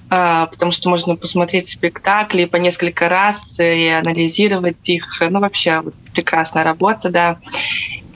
а, 0.09 0.45
потому 0.51 0.71
что 0.71 0.89
можно 0.89 1.15
посмотреть 1.15 1.69
спектакли 1.69 2.45
по 2.45 2.57
несколько 2.57 3.09
раз 3.09 3.59
и 3.59 3.87
анализировать 3.87 4.87
их. 4.87 5.17
Ну, 5.19 5.39
вообще 5.39 5.83
прекрасная 6.13 6.63
работа, 6.63 7.09
да. 7.09 7.37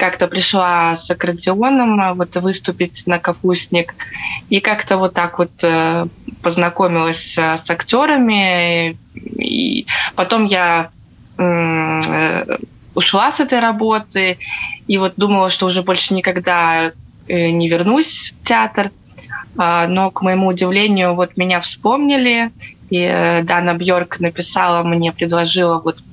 Как-то 0.01 0.27
пришла 0.27 0.95
с 0.95 1.11
аккордеоном 1.11 2.01
а, 2.01 2.13
вот 2.15 2.35
выступить 2.37 3.05
на 3.05 3.19
капустник 3.19 3.93
и 4.49 4.59
как-то 4.59 4.97
вот 4.97 5.13
так 5.13 5.37
вот 5.37 5.51
э, 5.61 6.07
познакомилась 6.41 7.37
э, 7.37 7.59
с 7.63 7.69
актерами. 7.69 8.97
И 9.13 9.85
потом 10.15 10.45
я 10.45 10.89
ушла 12.95 13.31
с 13.31 13.39
этой 13.39 13.59
работы 13.59 14.39
и 14.87 14.97
вот 14.97 15.13
думала, 15.17 15.51
что 15.51 15.67
уже 15.67 15.83
больше 15.83 16.15
никогда 16.15 16.93
э, 17.27 17.49
не 17.51 17.69
вернусь 17.69 18.33
в 18.41 18.47
театр. 18.47 18.89
А, 19.55 19.87
но, 19.87 20.09
к 20.09 20.23
моему 20.23 20.47
удивлению, 20.47 21.13
вот 21.13 21.37
меня 21.37 21.61
вспомнили, 21.61 22.51
и 22.89 22.97
э, 22.97 23.43
Дана 23.43 23.75
Бьорк 23.75 24.19
написала 24.19 24.81
мне, 24.83 25.11
предложила 25.11 25.79
вот 25.79 25.99
э, 25.99 26.03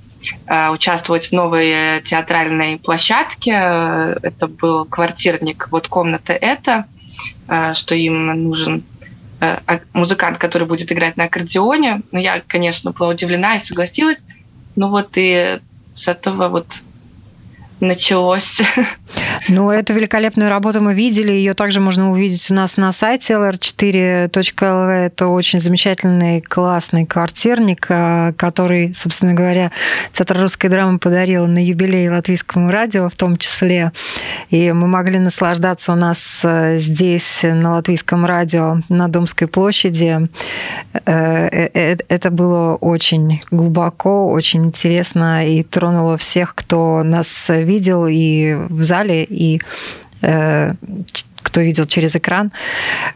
участвовать 0.73 1.29
в 1.29 1.33
новой 1.33 2.03
театральной 2.03 2.79
площадке. 2.79 3.53
Это 3.53 4.49
был 4.49 4.85
квартирник, 4.85 5.69
вот 5.71 5.89
комната 5.89 6.33
это, 6.33 6.87
что 7.75 7.95
им 7.95 8.27
нужен 8.49 8.83
а, 9.41 9.81
музыкант, 9.93 10.39
который 10.39 10.67
будет 10.67 10.91
играть 10.91 11.17
на 11.17 11.25
аккордеоне. 11.25 12.03
Но 12.11 12.19
я, 12.19 12.43
конечно, 12.47 12.91
была 12.91 13.11
удивлена 13.11 13.57
и 13.57 13.61
согласилась. 13.61 14.19
Ну 14.75 14.89
вот 14.89 15.11
и 15.15 15.61
с 15.95 16.09
этого 16.09 16.49
вот 16.49 16.67
началось. 17.81 18.61
Ну, 19.49 19.71
эту 19.71 19.95
великолепную 19.95 20.51
работу 20.51 20.83
мы 20.83 20.93
видели. 20.93 21.33
Ее 21.33 21.55
также 21.55 21.81
можно 21.81 22.11
увидеть 22.11 22.51
у 22.51 22.55
нас 22.55 22.77
на 22.77 22.93
сайте 22.93 23.33
lr4.lv. 23.33 24.91
Это 24.91 25.29
очень 25.29 25.59
замечательный, 25.59 26.43
классный 26.43 27.07
квартирник, 27.07 27.87
а, 27.89 28.33
который, 28.35 28.93
собственно 28.93 29.33
говоря, 29.33 29.73
Театр 30.13 30.39
русской 30.39 30.69
драмы 30.69 30.99
подарил 30.99 31.47
на 31.47 31.65
юбилей 31.65 32.11
латвийскому 32.11 32.71
радио 32.71 33.09
в 33.09 33.17
том 33.17 33.39
числе. 33.39 33.93
И 34.51 34.71
мы 34.73 34.87
могли 34.87 35.19
наслаждаться 35.19 35.93
у 35.93 35.97
нас 35.97 36.43
э, 36.45 36.77
здесь, 36.79 37.41
на 37.43 37.77
латвийском 37.77 38.27
радио, 38.27 38.79
на 38.91 39.09
Домской 39.09 39.49
площади. 39.49 40.29
Э, 41.07 41.69
э, 41.73 41.97
это 42.09 42.31
было 42.31 42.75
очень 42.75 43.43
глубоко, 43.51 44.29
очень 44.29 44.67
интересно 44.67 45.47
и 45.47 45.63
тронуло 45.63 46.19
всех, 46.19 46.55
кто 46.55 47.03
нас 47.03 47.49
видел 47.49 48.07
и 48.07 48.55
в 48.69 48.83
зале, 48.83 49.25
и 49.39 49.61
э, 50.23 50.73
кто 51.43 51.61
видел 51.61 51.87
через 51.87 52.17
экран. 52.17 52.51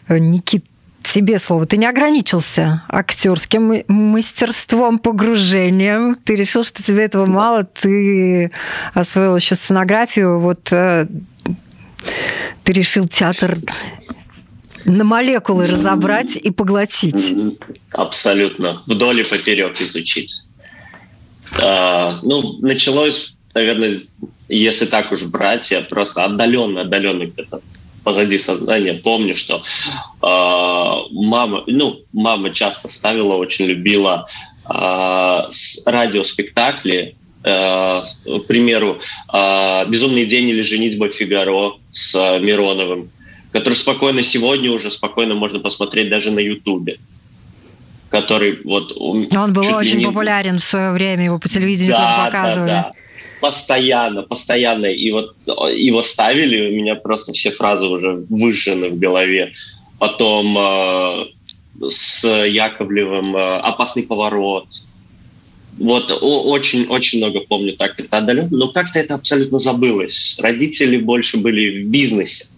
Никит, 0.09 0.65
тебе 1.03 1.39
слово. 1.39 1.67
Ты 1.67 1.77
не 1.77 1.87
ограничился 1.87 2.83
актерским 2.89 3.85
мастерством, 3.89 4.99
погружением. 4.99 6.15
Ты 6.15 6.37
решил, 6.37 6.65
что 6.65 6.83
тебе 6.83 7.05
этого 7.05 7.27
мало. 7.27 7.65
Ты 7.65 8.51
освоил 8.95 9.37
еще 9.37 9.55
сценографию. 9.55 10.41
Вот 10.41 10.73
э, 10.73 11.07
ты 12.65 12.73
решил 12.73 13.07
театр 13.07 13.59
на 14.85 15.05
молекулы 15.05 15.67
разобрать 15.67 16.37
и 16.37 16.51
поглотить. 16.51 17.35
Абсолютно. 17.93 18.83
Вдоль 18.87 19.21
и 19.21 19.25
поперек 19.25 19.81
изучить. 19.81 20.49
А, 21.61 22.19
ну, 22.23 22.59
началось 22.61 23.37
наверное, 23.55 23.93
если 24.49 24.87
так 24.87 25.13
уж 25.13 25.25
брать, 25.27 25.71
я 25.71 25.83
просто 25.83 26.25
отдаленно, 26.25 26.83
отдаленно 26.83 27.27
где-то 27.27 27.61
позади 28.05 28.39
сознания 28.39 28.95
помню, 28.95 29.35
что 29.35 29.63
э, 30.23 31.13
мама, 31.13 31.65
ну, 31.67 32.01
мама 32.13 32.51
часто 32.51 32.89
ставила, 32.89 33.37
очень 33.37 33.67
любила 33.67 34.27
э, 34.69 35.41
радиоспектакли, 35.87 37.17
э, 37.45 38.03
к 38.25 38.47
примеру, 38.47 39.01
э, 39.33 39.87
«Безумный 39.89 40.27
день» 40.27 40.49
или 40.49 40.63
«Женитьба 40.63 41.09
Фигаро» 41.09 41.75
с 41.93 42.15
э, 42.15 42.41
Мироновым, 42.41 43.11
который 43.53 43.75
спокойно 43.75 44.23
сегодня 44.23 44.73
уже 44.73 44.91
спокойно 44.91 45.35
можно 45.35 45.61
посмотреть 45.61 46.11
даже 46.11 46.31
на 46.31 46.41
Ютубе 46.41 46.99
который 48.11 48.61
вот... 48.65 48.93
Он 48.99 49.55
был 49.55 49.75
очень 49.75 50.01
не... 50.01 50.05
популярен 50.05 50.59
в 50.59 50.63
свое 50.63 50.93
время, 50.93 51.25
его 51.25 51.39
по 51.39 51.49
телевидению 51.49 51.95
да, 51.97 52.17
тоже 52.19 52.31
показывали. 52.31 52.69
Да, 52.69 52.91
да 52.93 53.02
постоянно, 53.43 54.23
постоянно. 54.23 54.87
И 54.87 55.11
вот 55.11 55.35
его 55.47 56.03
ставили, 56.03 56.71
у 56.71 56.77
меня 56.77 56.95
просто 56.95 57.33
все 57.33 57.51
фразы 57.51 57.87
уже 57.87 58.25
выжжены 58.31 58.91
в 58.91 58.99
голове. 59.01 59.53
Потом 59.99 60.57
э, 60.57 61.27
с 61.91 62.25
Яковлевым 62.25 63.37
э, 63.37 63.59
«Опасный 63.59 64.05
поворот». 64.05 64.67
Вот 65.79 66.17
очень-очень 66.21 67.19
много 67.19 67.41
помню 67.41 67.77
так 67.77 67.99
это 67.99 68.19
отдаленно, 68.19 68.57
но 68.57 68.69
как-то 68.69 69.01
это 69.01 69.15
абсолютно 69.15 69.59
забылось. 69.59 70.39
Родители 70.39 70.99
больше 70.99 71.39
были 71.39 71.83
в 71.83 71.89
бизнесе. 71.89 72.53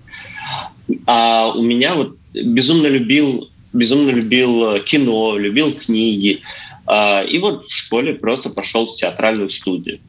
А 1.07 1.53
у 1.55 1.63
меня 1.63 1.95
вот 1.95 2.17
безумно 2.35 2.89
любил, 2.89 3.49
безумно 3.73 4.11
любил 4.11 4.81
кино, 4.81 5.39
любил 5.39 5.73
книги. 5.73 6.41
А, 6.87 7.23
и 7.23 7.39
вот 7.39 7.65
в 7.65 7.75
школе 7.75 8.13
просто 8.15 8.51
пошел 8.51 8.85
в 8.85 8.97
театральную 8.97 9.49
студию. 9.49 10.01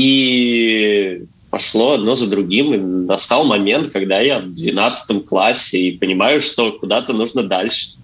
И 0.00 1.24
пошло 1.50 1.92
одно 1.92 2.16
за 2.16 2.26
другим, 2.26 2.72
и 2.72 2.78
настал 2.78 3.44
момент, 3.44 3.90
когда 3.90 4.18
я 4.18 4.38
в 4.38 4.54
12 4.54 5.26
классе 5.26 5.78
и 5.78 5.98
понимаю, 5.98 6.40
что 6.40 6.72
куда-то 6.72 7.12
нужно 7.12 7.42
дальше. 7.42 7.96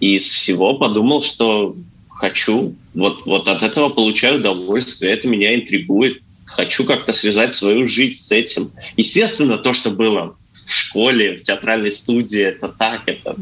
И 0.00 0.16
из 0.16 0.28
всего 0.28 0.74
подумал, 0.74 1.22
что 1.22 1.76
хочу, 2.10 2.74
вот, 2.92 3.24
вот 3.24 3.48
от 3.48 3.62
этого 3.62 3.88
получаю 3.88 4.38
удовольствие, 4.40 5.12
это 5.12 5.26
меня 5.26 5.54
интригует. 5.54 6.20
Хочу 6.44 6.84
как-то 6.84 7.14
связать 7.14 7.54
свою 7.54 7.86
жизнь 7.86 8.16
с 8.16 8.30
этим. 8.30 8.70
Естественно, 8.98 9.56
то, 9.56 9.72
что 9.72 9.92
было 9.92 10.36
в 10.52 10.70
школе, 10.70 11.38
в 11.38 11.42
театральной 11.42 11.90
студии, 11.92 12.42
это 12.42 12.68
так, 12.68 13.04
это 13.06 13.34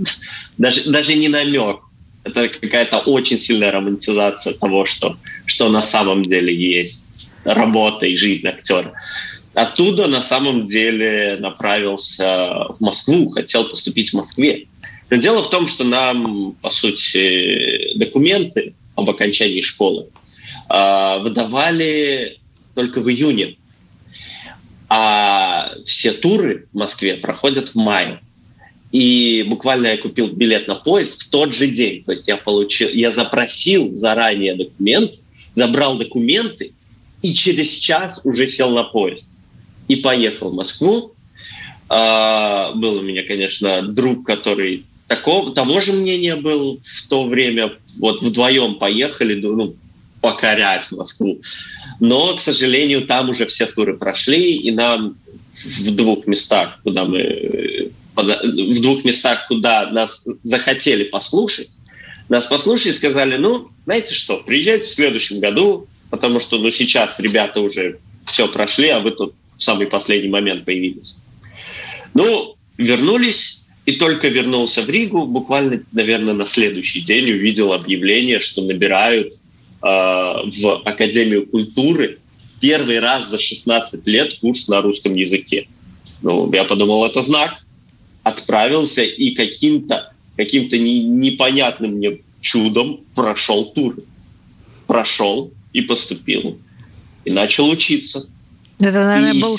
даже, 0.57 0.89
даже 0.89 1.17
не 1.17 1.27
намек 1.27 1.81
это 2.25 2.49
какая-то 2.49 2.99
очень 2.99 3.39
сильная 3.39 3.73
романтизация 3.73 4.55
того, 4.55 4.87
что, 4.87 5.17
что 5.47 5.69
на 5.69 5.83
самом 5.83 6.23
деле 6.23 6.55
есть 6.55 7.35
работа 7.45 8.07
и 8.07 8.17
жизнь 8.17 8.47
актера. 8.47 8.93
Оттуда 9.55 10.07
на 10.07 10.23
самом 10.23 10.65
деле 10.65 11.37
направился 11.39 12.69
в 12.71 12.81
Москву, 12.81 13.29
хотел 13.29 13.65
поступить 13.65 14.11
в 14.11 14.15
Москве. 14.15 14.67
Но 15.11 15.17
дело 15.19 15.43
в 15.43 15.51
том, 15.51 15.67
что 15.67 15.85
нам, 15.85 16.53
по 16.63 16.71
сути, 16.71 17.99
документы 17.99 18.75
об 18.95 19.11
окончании 19.11 19.61
школы 19.61 20.07
э, 20.71 21.19
выдавали 21.21 22.39
только 22.75 23.01
в 23.01 23.11
июне, 23.11 23.57
а 24.89 25.75
все 25.85 26.13
туры 26.13 26.67
в 26.73 26.77
Москве 26.79 27.17
проходят 27.17 27.71
в 27.71 27.75
мае. 27.75 28.21
И 28.93 29.45
буквально 29.49 29.89
я 29.89 29.97
купил 29.97 30.29
билет 30.29 30.69
на 30.69 30.75
поезд 30.75 31.23
в 31.23 31.31
тот 31.31 31.55
же 31.55 31.69
день. 31.69 32.05
То 32.05 32.13
есть 32.13 32.29
я 32.29 32.37
получил, 32.37 32.91
я 32.91 33.11
запросил 33.11 33.93
заранее 33.93 34.55
документ, 34.55 35.15
забрал 35.51 35.97
документы 35.97 36.73
и 37.23 37.33
через 37.33 37.71
час 37.71 38.21
уже 38.25 38.49
сел 38.49 38.71
на 38.71 38.85
поезд 38.85 39.31
и 39.89 39.97
поехал 39.97 40.51
в 40.51 40.55
Москву. 40.55 41.15
А, 41.89 42.73
был 42.75 42.97
у 42.97 43.03
меня, 43.03 43.23
конечно, 43.23 43.83
друг, 43.83 44.27
который 44.27 44.85
такого, 45.09 45.53
того 45.53 45.81
же 45.81 45.93
мнения 45.93 46.37
был 46.37 46.81
в 46.83 47.09
то 47.09 47.25
время. 47.25 47.73
Вот 47.99 48.23
вдвоем 48.23 48.77
поехали, 48.77 49.35
ну, 49.35 49.75
покорять 50.21 50.91
Москву. 50.93 51.41
Но, 52.01 52.37
к 52.37 52.41
сожалению, 52.41 53.07
там 53.07 53.31
уже 53.31 53.47
все 53.47 53.67
туры 53.67 53.97
прошли, 53.97 54.57
и 54.57 54.71
нам 54.71 55.17
в 55.55 55.95
двух 55.95 56.27
местах, 56.27 56.81
куда 56.83 57.05
мы 57.05 57.21
в 58.15 58.83
двух 58.83 59.05
местах, 59.05 59.47
куда 59.49 59.91
нас 59.91 60.27
захотели 60.43 61.05
послушать, 61.05 61.71
нас 62.29 62.47
послушали 62.47 62.93
и 62.93 62.97
сказали, 62.97 63.37
ну, 63.37 63.69
знаете 63.85 64.15
что, 64.15 64.39
приезжайте 64.39 64.85
в 64.85 64.95
следующем 64.95 65.41
году, 65.41 65.87
потому 66.11 66.41
что, 66.41 66.59
ну, 66.59 66.71
сейчас 66.71 67.19
ребята 67.19 67.61
уже 67.61 67.99
все 68.27 68.49
прошли, 68.49 68.89
а 68.89 69.01
вы 69.01 69.13
тут 69.13 69.35
в 69.57 69.63
самый 69.63 69.87
последний 69.87 70.29
момент 70.29 70.65
появились. 70.65 71.19
Ну, 72.15 72.57
вернулись, 72.79 73.65
и 73.85 73.93
только 73.93 74.29
вернулся 74.29 74.83
в 74.83 74.91
Ригу, 74.91 75.27
буквально, 75.27 75.83
наверное, 75.93 76.35
на 76.35 76.47
следующий 76.47 77.01
день 77.01 77.31
увидел 77.33 77.73
объявление, 77.73 78.41
что 78.41 78.63
набирают 78.63 79.33
э, 79.33 79.37
в 79.83 80.83
Академию 80.85 81.47
культуры 81.47 82.19
первый 82.61 83.01
раз 83.01 83.29
за 83.29 83.39
16 83.39 84.07
лет 84.07 84.39
курс 84.41 84.69
на 84.69 84.81
русском 84.83 85.13
языке. 85.15 85.67
Ну, 86.23 86.51
я 86.53 86.65
подумал, 86.65 87.05
это 87.05 87.21
знак. 87.21 87.62
Отправился 88.23 89.03
и 89.03 89.33
каким-то 89.33 90.13
каким-то 90.37 90.79
не, 90.79 91.05
непонятным 91.05 91.93
мне 91.93 92.19
чудом 92.41 93.01
прошел 93.15 93.67
тур. 93.73 93.97
Прошел 94.87 95.53
и 95.73 95.83
поступил. 95.83 96.59
И 97.25 97.31
начал 97.31 97.69
учиться. 97.69 98.27
Это, 98.79 99.05
наверное, 99.05 99.33
и, 99.35 99.41
был 99.41 99.57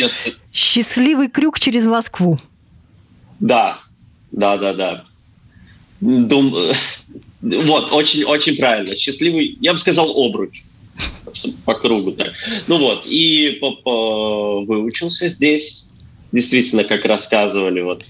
счастливый 0.52 1.30
крюк 1.30 1.60
через 1.60 1.86
Москву. 1.86 2.40
Да, 3.40 3.80
да, 4.32 4.58
да, 4.58 4.74
да. 4.74 5.06
Дум... 6.02 6.56
Вот, 7.42 7.92
очень, 7.92 8.24
очень 8.24 8.56
правильно. 8.56 8.96
Счастливый, 8.96 9.58
я 9.60 9.74
бы 9.74 9.78
сказал, 9.78 10.10
обруч. 10.12 10.64
По 11.66 11.74
кругу 11.74 12.14
так. 12.14 12.32
Ну 12.68 12.78
вот, 12.78 13.06
и 13.06 13.58
по 13.60 13.82
-по 13.84 14.66
выучился 14.66 15.28
здесь. 15.28 15.88
Действительно, 16.34 16.84
как 16.84 17.06
рассказывали 17.06 17.82
вот 17.82 18.04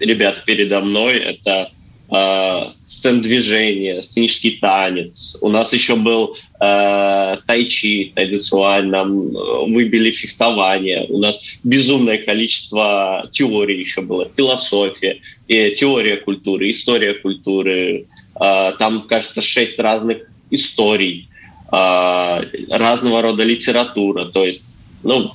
ребята 0.00 0.40
передо 0.46 0.80
мной, 0.80 1.18
это 1.18 1.70
э, 2.10 2.70
сцен 2.84 3.20
движения, 3.20 4.02
сценический 4.02 4.58
танец. 4.58 5.36
У 5.42 5.50
нас 5.50 5.74
еще 5.74 5.96
был 5.96 6.36
э, 6.58 7.36
тайчи 7.46 8.12
традиционно, 8.14 9.04
выбили 9.04 10.10
фехтование. 10.10 11.04
У 11.10 11.18
нас 11.18 11.58
безумное 11.64 12.16
количество 12.16 13.28
теорий 13.30 13.78
еще 13.78 14.00
было, 14.00 14.30
философия, 14.34 15.20
и 15.48 15.72
теория 15.72 16.16
культуры, 16.16 16.70
история 16.70 17.12
культуры. 17.12 18.06
Э, 18.40 18.72
там, 18.78 19.06
кажется, 19.06 19.42
шесть 19.42 19.78
разных 19.78 20.22
историй, 20.50 21.28
э, 21.70 22.42
разного 22.70 23.20
рода 23.20 23.42
литература. 23.42 24.24
То 24.24 24.46
есть, 24.46 24.62
ну, 25.02 25.32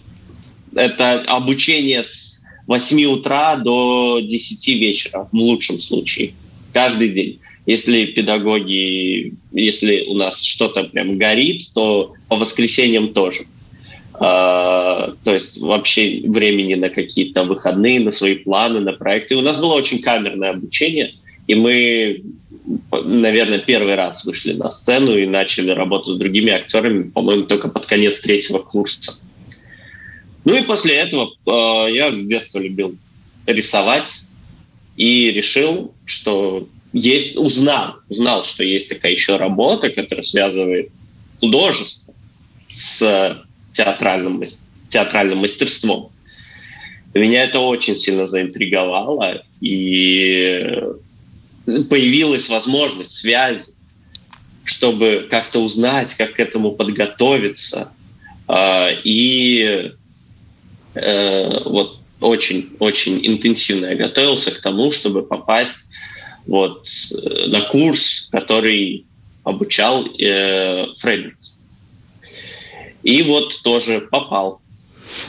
это 0.75 1.21
обучение 1.21 2.03
с 2.03 2.43
8 2.67 3.05
утра 3.05 3.57
до 3.57 4.19
10 4.21 4.67
вечера, 4.79 5.27
в 5.31 5.35
лучшем 5.35 5.79
случае, 5.79 6.33
каждый 6.71 7.09
день. 7.09 7.39
Если 7.65 8.05
педагоги, 8.05 9.33
если 9.51 10.05
у 10.07 10.15
нас 10.15 10.41
что-то 10.41 10.83
прям 10.83 11.17
горит, 11.17 11.71
то 11.73 12.13
по 12.27 12.35
воскресеньям 12.35 13.13
тоже. 13.13 13.43
Uh, 14.13 15.17
то 15.23 15.33
есть 15.33 15.59
вообще 15.59 16.21
времени 16.23 16.75
на 16.75 16.89
какие-то 16.89 17.45
выходные, 17.45 17.99
на 17.99 18.11
свои 18.11 18.35
планы, 18.35 18.79
на 18.79 18.93
проекты. 18.93 19.35
У 19.35 19.41
нас 19.41 19.59
было 19.59 19.73
очень 19.73 20.03
камерное 20.03 20.51
обучение, 20.51 21.15
и 21.47 21.55
мы, 21.55 22.21
наверное, 22.91 23.57
первый 23.57 23.95
раз 23.95 24.23
вышли 24.23 24.53
на 24.53 24.69
сцену 24.69 25.17
и 25.17 25.25
начали 25.25 25.71
работать 25.71 26.15
с 26.15 26.17
другими 26.17 26.51
актерами, 26.51 27.09
по-моему, 27.09 27.43
только 27.43 27.69
под 27.69 27.87
конец 27.87 28.19
третьего 28.19 28.59
курса. 28.59 29.19
Ну 30.45 30.55
и 30.55 30.63
после 30.63 30.95
этого 30.95 31.31
э, 31.45 31.93
я 31.93 32.11
с 32.11 32.25
детства 32.25 32.59
любил 32.59 32.95
рисовать 33.45 34.25
и 34.97 35.31
решил, 35.31 35.93
что 36.05 36.67
есть, 36.91 37.37
узнал, 37.37 37.95
узнал, 38.09 38.43
что 38.43 38.63
есть 38.63 38.89
такая 38.89 39.13
еще 39.13 39.37
работа, 39.37 39.89
которая 39.89 40.23
связывает 40.23 40.89
художество 41.39 42.13
с 42.67 43.43
театральным, 43.71 44.43
театральным 44.89 45.39
мастерством. 45.39 46.11
Меня 47.13 47.43
это 47.43 47.59
очень 47.59 47.95
сильно 47.95 48.27
заинтриговало, 48.27 49.43
и 49.61 50.59
появилась 51.65 52.49
возможность 52.49 53.11
связи, 53.11 53.71
чтобы 54.63 55.27
как-то 55.29 55.59
узнать, 55.59 56.13
как 56.15 56.33
к 56.33 56.39
этому 56.39 56.71
подготовиться. 56.71 57.91
Э, 58.47 58.89
и 59.03 59.93
э, 60.95 61.63
вот 61.65 61.99
очень-очень 62.19 63.25
интенсивно 63.25 63.87
я 63.87 63.95
готовился 63.95 64.51
к 64.51 64.61
тому, 64.61 64.91
чтобы 64.91 65.23
попасть 65.23 65.89
вот 66.45 66.87
э, 67.11 67.47
на 67.47 67.61
курс, 67.61 68.29
который 68.31 69.05
обучал 69.43 70.05
э, 70.05 70.85
Фредерикс. 70.97 71.59
И 73.03 73.21
вот 73.23 73.61
тоже 73.63 74.07
попал. 74.09 74.61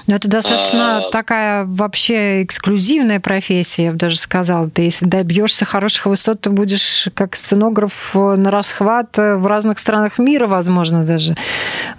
Ну, 0.06 0.14
это 0.14 0.28
достаточно 0.28 1.06
а... 1.06 1.10
такая 1.10 1.64
вообще 1.64 2.42
эксклюзивная 2.42 3.20
профессия, 3.20 3.84
я 3.84 3.92
бы 3.92 3.96
даже 3.96 4.16
сказала. 4.16 4.68
Ты, 4.68 4.82
если 4.82 5.06
добьешься 5.06 5.64
хороших 5.64 6.06
высот, 6.06 6.40
ты 6.42 6.50
будешь 6.50 7.08
как 7.14 7.36
сценограф 7.36 8.14
на 8.14 8.50
расхват 8.50 9.16
в 9.16 9.46
разных 9.46 9.78
странах 9.78 10.18
мира, 10.18 10.46
возможно, 10.46 11.04
даже. 11.04 11.36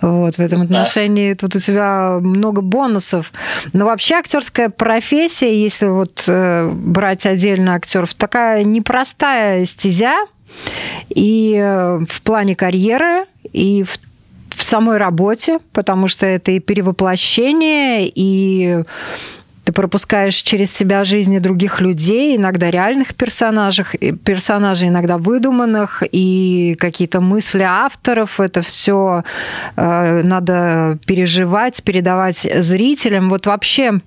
Вот, 0.01 0.35
в 0.35 0.39
этом 0.39 0.61
отношении 0.61 1.33
да. 1.33 1.39
тут 1.39 1.55
у 1.55 1.59
тебя 1.59 2.19
много 2.21 2.61
бонусов. 2.61 3.31
Но 3.73 3.85
вообще 3.85 4.15
актерская 4.15 4.69
профессия, 4.69 5.61
если 5.61 5.87
вот 5.87 6.25
э, 6.27 6.69
брать 6.69 7.25
отдельно 7.25 7.75
актеров, 7.75 8.13
такая 8.13 8.63
непростая 8.63 9.65
стезя, 9.65 10.15
и 11.09 11.55
э, 11.57 11.99
в 12.07 12.21
плане 12.21 12.55
карьеры, 12.55 13.25
и 13.51 13.83
в 13.83 13.97
в 14.55 14.63
самой 14.63 14.97
работе, 14.97 15.59
потому 15.73 16.07
что 16.07 16.25
это 16.25 16.51
и 16.51 16.59
перевоплощение, 16.59 18.11
и 18.13 18.83
ты 19.65 19.73
пропускаешь 19.73 20.35
через 20.35 20.71
себя 20.71 21.03
жизни 21.03 21.39
других 21.39 21.81
людей, 21.81 22.37
иногда 22.37 22.69
реальных 22.69 23.15
персонажей, 23.15 23.85
персонажей 24.23 24.89
иногда 24.89 25.17
выдуманных, 25.17 26.03
и 26.09 26.77
какие-то 26.79 27.19
мысли 27.19 27.63
авторов. 27.63 28.39
Это 28.39 28.61
все 28.61 29.23
э, 29.75 30.21
надо 30.23 30.99
переживать, 31.07 31.83
передавать 31.83 32.47
зрителям. 32.59 33.29
Вот 33.29 33.47
вообще, 33.47 34.01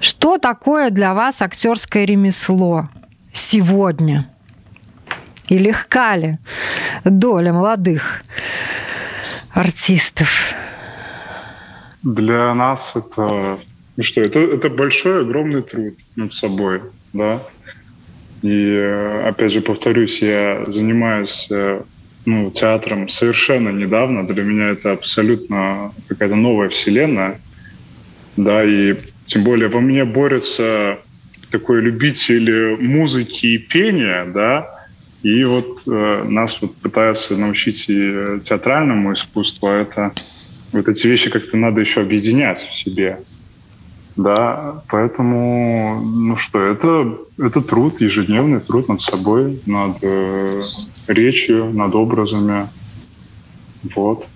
что 0.00 0.38
такое 0.38 0.88
для 0.88 1.12
вас 1.12 1.42
актерское 1.42 2.06
ремесло 2.06 2.88
сегодня? 3.34 4.30
И 5.50 5.58
легка 5.58 6.16
ли 6.16 6.38
доля 7.04 7.52
молодых 7.52 8.22
артистов? 9.52 10.28
Для 12.02 12.54
нас 12.54 12.92
это, 12.94 13.58
ну 13.96 14.02
что, 14.02 14.20
это, 14.22 14.38
это 14.38 14.70
большой, 14.70 15.22
огромный 15.22 15.62
труд 15.62 15.94
над 16.16 16.32
собой, 16.32 16.82
да. 17.12 17.42
И 18.42 18.74
опять 19.26 19.52
же 19.52 19.60
повторюсь, 19.60 20.22
я 20.22 20.64
занимаюсь 20.66 21.46
э, 21.50 21.82
ну, 22.24 22.50
театром 22.50 23.08
совершенно 23.08 23.68
недавно. 23.68 24.26
Для 24.26 24.42
меня 24.42 24.70
это 24.70 24.92
абсолютно 24.92 25.92
какая-то 26.08 26.36
новая 26.36 26.70
вселенная. 26.70 27.38
Да, 28.36 28.64
и 28.64 28.96
тем 29.26 29.44
более 29.44 29.68
во 29.68 29.80
мне 29.80 30.04
борется 30.04 31.00
такой 31.50 31.82
любитель 31.82 32.76
музыки 32.80 33.46
и 33.46 33.58
пения, 33.58 34.24
да, 34.24 34.79
и 35.22 35.44
вот 35.44 35.82
э, 35.86 36.24
нас 36.24 36.60
вот 36.60 36.74
пытаются 36.76 37.36
научить 37.36 37.88
и 37.88 37.98
э, 38.00 38.40
театральному 38.44 39.12
искусству, 39.12 39.68
а 39.68 39.74
это 39.74 40.12
вот 40.72 40.88
эти 40.88 41.06
вещи 41.06 41.30
как-то 41.30 41.56
надо 41.56 41.80
еще 41.80 42.00
объединять 42.00 42.60
в 42.60 42.74
себе. 42.74 43.20
Да, 44.16 44.82
поэтому, 44.88 46.00
ну 46.00 46.36
что, 46.36 46.60
это, 46.60 47.18
это 47.38 47.60
труд, 47.60 48.00
ежедневный 48.00 48.60
труд 48.60 48.88
над 48.88 49.00
собой, 49.00 49.60
над 49.66 49.98
э, 50.02 50.62
речью, 51.06 51.66
над 51.72 51.94
образами. 51.94 52.68
Вот. 53.94 54.26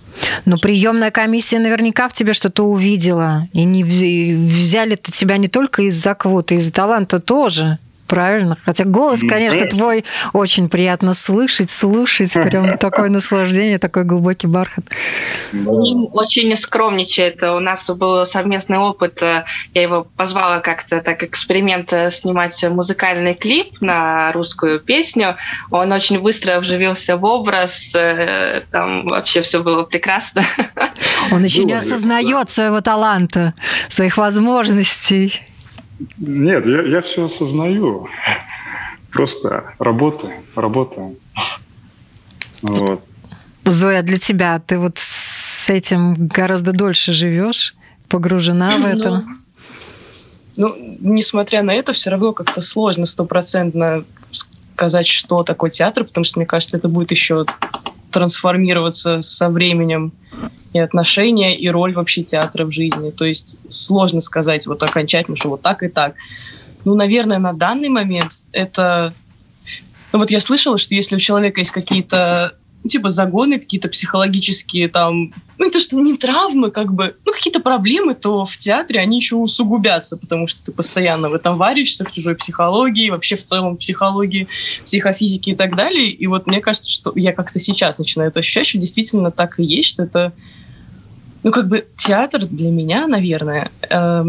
Но 0.44 0.58
приемная 0.58 1.10
комиссия 1.10 1.58
наверняка 1.58 2.08
в 2.08 2.12
тебе 2.12 2.32
что-то 2.32 2.64
увидела. 2.64 3.48
И 3.52 3.64
не 3.64 3.82
взяли-то 3.82 5.10
тебя 5.10 5.36
не 5.38 5.48
только 5.48 5.82
из-за 5.82 6.14
квоты, 6.14 6.56
из-за 6.56 6.72
таланта 6.72 7.18
тоже. 7.18 7.78
Правильно. 8.06 8.58
Хотя 8.64 8.84
голос, 8.84 9.20
конечно, 9.20 9.64
твой 9.66 10.04
очень 10.32 10.68
приятно 10.68 11.14
слышать, 11.14 11.70
слушать. 11.70 12.32
Прям 12.32 12.76
такое 12.78 13.08
наслаждение, 13.08 13.78
такой 13.78 14.04
глубокий 14.04 14.46
бархат. 14.46 14.84
Очень 15.52 16.48
не 16.48 16.56
скромничает. 16.56 17.42
У 17.42 17.60
нас 17.60 17.88
был 17.88 18.26
совместный 18.26 18.78
опыт. 18.78 19.22
Я 19.22 19.82
его 19.82 20.06
позвала 20.16 20.60
как-то 20.60 21.00
так 21.00 21.22
эксперимент 21.22 21.92
э, 21.92 22.10
снимать 22.10 22.62
музыкальный 22.64 23.34
клип 23.34 23.80
на 23.80 24.32
русскую 24.32 24.80
песню. 24.80 25.36
Он 25.70 25.92
очень 25.92 26.20
быстро 26.20 26.60
вживился 26.60 27.16
в 27.16 27.24
образ. 27.24 27.94
Э, 27.94 28.62
там 28.70 29.06
вообще 29.06 29.40
все 29.42 29.62
было 29.62 29.84
прекрасно. 29.84 30.44
Он 31.30 31.42
еще 31.42 31.64
не 31.64 31.72
осознает 31.72 32.50
своего 32.50 32.80
таланта, 32.80 33.54
своих 33.88 34.16
возможностей. 34.16 35.40
Нет, 36.18 36.66
я, 36.66 36.82
я 36.82 37.02
все 37.02 37.26
осознаю. 37.26 38.08
Просто 39.10 39.74
работаем, 39.78 40.42
работаем. 40.54 41.16
Вот. 42.62 43.04
Зоя, 43.64 44.02
для 44.02 44.18
тебя 44.18 44.60
ты 44.66 44.78
вот 44.78 44.98
с 44.98 45.70
этим 45.70 46.14
гораздо 46.14 46.72
дольше 46.72 47.12
живешь, 47.12 47.74
погружена 48.08 48.78
в 48.78 48.84
это? 48.84 49.10
Ну, 49.10 49.26
ну, 50.56 50.76
несмотря 51.00 51.62
на 51.62 51.72
это, 51.72 51.92
все 51.92 52.10
равно 52.10 52.32
как-то 52.32 52.60
сложно 52.60 53.06
стопроцентно 53.06 54.04
сказать, 54.74 55.06
что 55.06 55.42
такое 55.42 55.70
театр, 55.70 56.04
потому 56.04 56.24
что, 56.24 56.38
мне 56.38 56.46
кажется, 56.46 56.76
это 56.76 56.88
будет 56.88 57.10
еще 57.10 57.46
трансформироваться 58.14 59.20
со 59.20 59.50
временем 59.50 60.12
и 60.72 60.78
отношения, 60.78 61.56
и 61.56 61.68
роль 61.68 61.94
вообще 61.94 62.22
театра 62.22 62.64
в 62.64 62.70
жизни. 62.70 63.10
То 63.10 63.24
есть 63.24 63.56
сложно 63.68 64.20
сказать 64.20 64.66
вот 64.66 64.82
окончательно, 64.82 65.36
что 65.36 65.50
вот 65.50 65.62
так 65.62 65.82
и 65.82 65.88
так. 65.88 66.14
Ну, 66.84 66.94
наверное, 66.94 67.38
на 67.38 67.52
данный 67.52 67.88
момент 67.88 68.42
это... 68.52 69.12
Ну, 70.12 70.20
вот 70.20 70.30
я 70.30 70.38
слышала, 70.38 70.78
что 70.78 70.94
если 70.94 71.16
у 71.16 71.18
человека 71.18 71.60
есть 71.60 71.72
какие-то 71.72 72.54
ну, 72.84 72.88
типа 72.88 73.08
загоны, 73.08 73.58
какие-то 73.58 73.88
психологические 73.88 74.88
там, 74.88 75.32
ну, 75.56 75.70
то, 75.70 75.80
что 75.80 75.98
не 75.98 76.18
травмы, 76.18 76.70
как 76.70 76.92
бы, 76.92 77.16
ну, 77.24 77.32
какие-то 77.32 77.60
проблемы, 77.60 78.14
то 78.14 78.44
в 78.44 78.56
театре 78.58 79.00
они 79.00 79.16
еще 79.16 79.36
усугубятся, 79.36 80.18
потому 80.18 80.46
что 80.46 80.62
ты 80.62 80.70
постоянно 80.70 81.30
в 81.30 81.34
этом 81.34 81.56
варишься, 81.56 82.04
в 82.04 82.12
чужой 82.12 82.34
психологии, 82.34 83.08
вообще 83.08 83.36
в 83.36 83.42
целом 83.42 83.78
психологии, 83.78 84.48
психофизике 84.84 85.52
и 85.52 85.56
так 85.56 85.74
далее. 85.74 86.10
И 86.10 86.26
вот 86.26 86.46
мне 86.46 86.60
кажется, 86.60 86.90
что 86.90 87.10
я 87.14 87.32
как-то 87.32 87.58
сейчас 87.58 87.98
начинаю 87.98 88.30
это 88.30 88.40
ощущать, 88.40 88.66
что 88.66 88.76
действительно 88.76 89.30
так 89.30 89.58
и 89.58 89.64
есть, 89.64 89.88
что 89.88 90.02
это, 90.02 90.34
ну, 91.42 91.52
как 91.52 91.68
бы 91.68 91.86
театр 91.96 92.44
для 92.44 92.70
меня, 92.70 93.06
наверное, 93.06 93.70
э, 93.80 94.24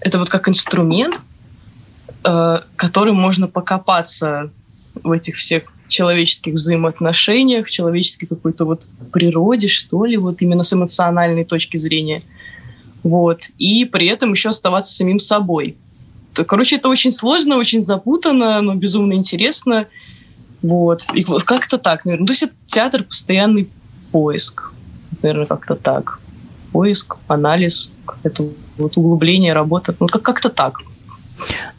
это 0.00 0.18
вот 0.18 0.28
как 0.28 0.48
инструмент, 0.48 1.22
э, 2.24 2.60
которым 2.74 3.14
можно 3.14 3.46
покопаться 3.46 4.50
в 5.04 5.12
этих 5.12 5.36
всех 5.36 5.75
человеческих 5.88 6.54
взаимоотношениях, 6.54 7.70
человеческой 7.70 8.26
какой-то 8.26 8.64
вот 8.64 8.86
природе, 9.12 9.68
что 9.68 10.04
ли, 10.04 10.16
вот 10.16 10.42
именно 10.42 10.62
с 10.62 10.72
эмоциональной 10.72 11.44
точки 11.44 11.76
зрения. 11.76 12.22
Вот. 13.02 13.50
И 13.58 13.84
при 13.84 14.06
этом 14.06 14.32
еще 14.32 14.48
оставаться 14.48 14.92
самим 14.92 15.18
собой. 15.18 15.76
Короче, 16.34 16.76
это 16.76 16.88
очень 16.88 17.12
сложно, 17.12 17.56
очень 17.56 17.82
запутанно, 17.82 18.60
но 18.60 18.74
безумно 18.74 19.14
интересно. 19.14 19.86
Вот. 20.62 21.02
И 21.14 21.24
вот 21.24 21.44
как-то 21.44 21.78
так, 21.78 22.04
наверное. 22.04 22.22
Ну, 22.22 22.26
то 22.26 22.32
есть 22.32 22.42
это 22.42 22.52
театр 22.66 23.04
постоянный 23.04 23.68
поиск. 24.10 24.72
Наверное, 25.22 25.46
как-то 25.46 25.76
так. 25.76 26.20
Поиск, 26.72 27.16
анализ, 27.28 27.90
это 28.22 28.48
вот 28.76 28.96
углубление, 28.96 29.52
работа. 29.52 29.94
Ну, 29.98 30.08
как- 30.08 30.22
как-то 30.22 30.50
так. 30.50 30.80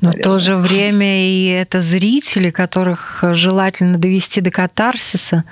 Но 0.02 0.12
в 0.12 0.22
то 0.22 0.40
же 0.40 0.56
время 0.56 1.28
и 1.28 1.46
это 1.48 1.82
зрители, 1.82 2.52
которых 2.52 3.24
желательно 3.32 3.98
довести 3.98 4.42
до 4.42 4.52
катарсиса, 4.52 5.44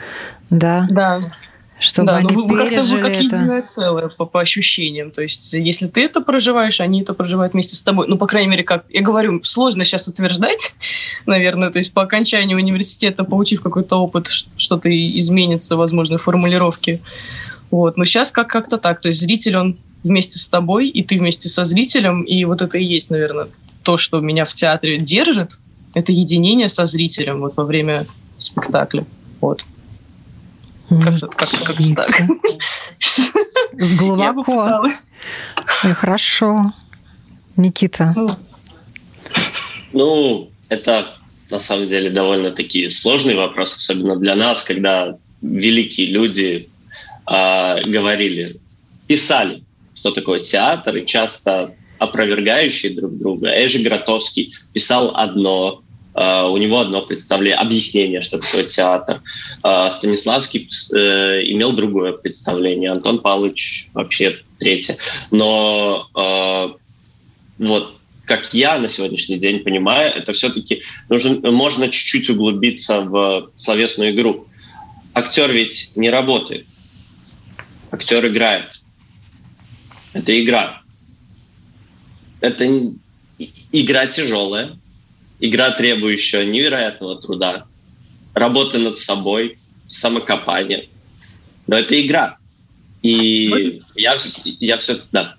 да? 0.49 0.85
Да. 0.89 1.33
Чтобы 1.77 2.07
да, 2.07 2.17
они 2.17 2.29
ну 2.31 2.47
вы, 2.47 2.57
как-то 2.57 2.83
вы 2.83 2.99
как 2.99 3.11
это. 3.11 3.23
единое 3.23 3.61
целое 3.61 4.07
по, 4.07 4.25
по 4.25 4.39
ощущениям. 4.39 5.11
То 5.11 5.21
есть, 5.21 5.51
если 5.53 5.87
ты 5.87 6.05
это 6.05 6.21
проживаешь, 6.21 6.79
они 6.79 7.01
это 7.01 7.13
проживают 7.13 7.53
вместе 7.53 7.75
с 7.75 7.83
тобой. 7.83 8.07
Ну, 8.07 8.17
по 8.17 8.27
крайней 8.27 8.49
мере, 8.49 8.63
как 8.63 8.85
я 8.89 9.01
говорю, 9.01 9.43
сложно 9.43 9.83
сейчас 9.83 10.07
утверждать, 10.07 10.73
наверное. 11.25 11.71
То 11.71 11.79
есть, 11.79 11.91
по 11.91 12.01
окончанию 12.01 12.57
университета, 12.57 13.25
получив 13.25 13.61
какой-то 13.61 13.97
опыт, 13.97 14.27
что-то 14.55 14.89
изменится, 14.89 15.75
возможно, 15.75 16.17
формулировки. 16.17 17.01
Вот. 17.71 17.97
Но 17.97 18.05
сейчас 18.05 18.31
как- 18.31 18.47
как-то 18.47 18.77
так. 18.77 19.01
То 19.01 19.09
есть, 19.09 19.19
зритель, 19.19 19.57
он 19.57 19.77
вместе 20.03 20.39
с 20.39 20.47
тобой, 20.47 20.87
и 20.87 21.03
ты 21.03 21.19
вместе 21.19 21.49
со 21.49 21.65
зрителем. 21.65 22.23
И 22.23 22.45
вот 22.45 22.61
это 22.61 22.77
и 22.77 22.83
есть, 22.85 23.09
наверное, 23.11 23.49
то, 23.85 23.97
что 23.97 24.19
меня 24.19 24.43
в 24.45 24.53
театре 24.53 24.97
держит, 24.97 25.59
это 25.93 26.11
единение 26.11 26.67
со 26.67 26.85
зрителем 26.87 27.39
вот 27.39 27.55
во 27.55 27.63
время 27.63 28.05
спектакля. 28.37 29.05
Вот. 29.39 29.63
Как-то 30.89 31.27
как 31.27 31.49
как 31.49 31.77
так. 31.95 32.11
Глубоко. 33.99 34.83
Хорошо. 35.65 36.73
Никита. 37.55 38.13
Ну, 39.93 40.49
это 40.67 41.15
на 41.49 41.59
самом 41.59 41.85
деле 41.85 42.09
довольно-таки 42.09 42.89
сложный 42.89 43.35
вопрос, 43.35 43.77
особенно 43.77 44.17
для 44.17 44.35
нас, 44.35 44.63
когда 44.63 45.17
великие 45.41 46.07
люди 46.07 46.69
а, 47.25 47.81
говорили, 47.85 48.59
писали, 49.07 49.63
что 49.93 50.11
такое 50.11 50.39
театр, 50.39 50.97
и 50.97 51.05
часто 51.05 51.75
опровергающие 51.97 52.93
друг 52.93 53.17
друга. 53.17 53.49
Эжи 53.49 53.79
Гротовский 53.79 54.53
писал 54.73 55.11
одно, 55.15 55.83
а, 56.13 56.47
у 56.49 56.57
него 56.57 56.79
одно 56.79 57.01
представление, 57.01 57.57
объяснение, 57.57 58.21
что 58.21 58.39
такое 58.39 58.63
театр. 58.63 59.21
А, 59.63 59.91
Станиславский 59.91 60.69
э, 60.93 61.43
имел 61.51 61.73
другое 61.73 62.13
представление, 62.13 62.91
Антон 62.91 63.19
Павлович 63.19 63.89
вообще 63.93 64.39
третье. 64.59 64.97
Но 65.31 66.09
вот 67.57 67.95
как 68.25 68.53
я 68.53 68.79
на 68.79 68.89
сегодняшний 68.89 69.37
день 69.37 69.59
понимаю, 69.59 70.11
это 70.13 70.33
все-таки 70.33 70.81
нужен, 71.09 71.41
можно 71.53 71.89
чуть-чуть 71.89 72.29
углубиться 72.29 73.01
в 73.01 73.51
словесную 73.55 74.11
игру. 74.11 74.47
Актер 75.13 75.51
ведь 75.51 75.91
не 75.95 76.09
работает. 76.09 76.65
Актер 77.91 78.25
играет. 78.27 78.81
Это 80.13 80.41
игра. 80.41 80.81
Это 82.45 82.93
игра 83.71 84.05
тяжелая, 84.05 84.77
игра, 85.39 85.71
требующая 85.71 86.45
невероятного 86.45 87.19
труда, 87.19 87.65
работы 88.35 88.77
над 88.77 88.99
собой, 88.99 89.57
самокопания. 89.87 90.85
Но 91.65 91.75
это 91.75 91.99
игра. 91.99 92.37
И 93.01 93.81
я, 93.95 94.17
я 94.59 94.77
все... 94.77 94.97
Да. 95.11 95.35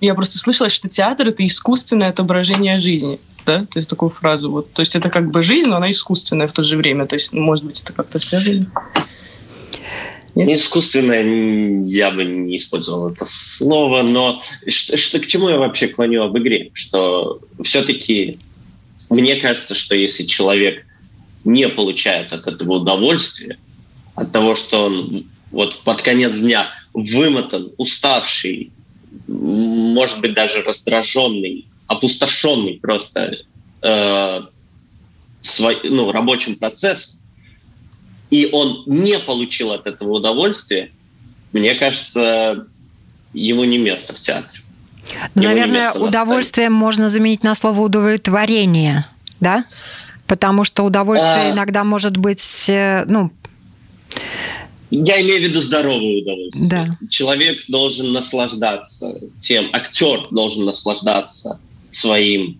Я 0.00 0.14
просто 0.14 0.38
слышала, 0.38 0.68
что 0.68 0.88
театр— 0.88 1.28
это 1.28 1.46
искусственное 1.46 2.08
отображение 2.08 2.80
жизни. 2.80 3.20
Да? 3.44 3.64
То 3.66 3.78
есть 3.78 3.88
такую 3.88 4.10
фразу. 4.10 4.50
Вот. 4.50 4.72
То 4.72 4.82
есть 4.82 4.96
это 4.96 5.10
как 5.10 5.30
бы 5.30 5.44
жизнь, 5.44 5.68
но 5.68 5.76
она 5.76 5.92
искусственная 5.92 6.48
в 6.48 6.52
то 6.52 6.64
же 6.64 6.76
время. 6.76 7.06
То 7.06 7.14
есть, 7.14 7.32
может 7.32 7.64
быть, 7.64 7.80
это 7.80 7.92
как-то 7.92 8.18
связано? 8.18 8.66
Нет? 10.36 10.50
Искусственное 10.50 11.82
я 11.82 12.10
бы 12.10 12.24
не 12.24 12.58
использовал 12.58 13.08
это 13.08 13.24
слово, 13.24 14.02
но 14.02 14.42
что, 14.68 14.96
что- 14.96 15.18
к 15.18 15.26
чему 15.26 15.48
я 15.48 15.56
вообще 15.56 15.88
клоню 15.88 16.24
об 16.24 16.36
игре? 16.36 16.70
Что 16.74 17.40
все-таки 17.62 18.38
мне 19.08 19.36
кажется, 19.36 19.74
что 19.74 19.96
если 19.96 20.24
человек 20.24 20.84
не 21.44 21.68
получает 21.68 22.34
от 22.34 22.46
этого 22.46 22.74
удовольствия, 22.74 23.58
от 24.14 24.32
того, 24.32 24.54
что 24.54 24.84
он 24.84 25.24
вот 25.52 25.78
под 25.84 26.02
конец 26.02 26.38
дня 26.38 26.68
вымотан, 26.92 27.72
уставший, 27.78 28.72
может 29.26 30.20
быть, 30.20 30.34
даже 30.34 30.62
раздраженный, 30.62 31.66
опустошенный 31.86 32.78
просто 32.82 33.38
э, 33.80 34.40
свой, 35.40 35.78
ну, 35.84 36.12
рабочим 36.12 36.56
процессом, 36.56 37.20
и 38.30 38.48
он 38.52 38.82
не 38.86 39.18
получил 39.18 39.72
от 39.72 39.86
этого 39.86 40.12
удовольствия, 40.12 40.90
мне 41.52 41.74
кажется, 41.74 42.66
ему 43.32 43.64
не 43.64 43.78
место 43.78 44.14
в 44.14 44.20
театре. 44.20 44.60
Ну, 45.34 45.42
не 45.42 45.46
наверное, 45.46 45.84
место 45.84 45.98
на 45.98 46.04
удовольствием 46.06 46.72
можно 46.72 47.08
заменить 47.08 47.42
на 47.42 47.54
слово 47.54 47.80
удовлетворение, 47.80 49.06
да? 49.40 49.64
Потому 50.26 50.64
что 50.64 50.82
удовольствие 50.82 51.50
А. 51.50 51.52
иногда 51.52 51.84
может 51.84 52.16
быть, 52.16 52.68
э, 52.68 53.04
ну, 53.06 53.30
Я 54.90 55.20
имею 55.20 55.40
в 55.40 55.42
виду 55.44 55.60
здоровое 55.60 56.22
удовольствие. 56.22 56.68
Да. 56.68 56.98
Человек 57.08 57.64
должен 57.68 58.12
наслаждаться 58.12 59.14
тем, 59.40 59.68
актер 59.72 60.26
должен 60.30 60.64
наслаждаться 60.64 61.60
своим 61.90 62.58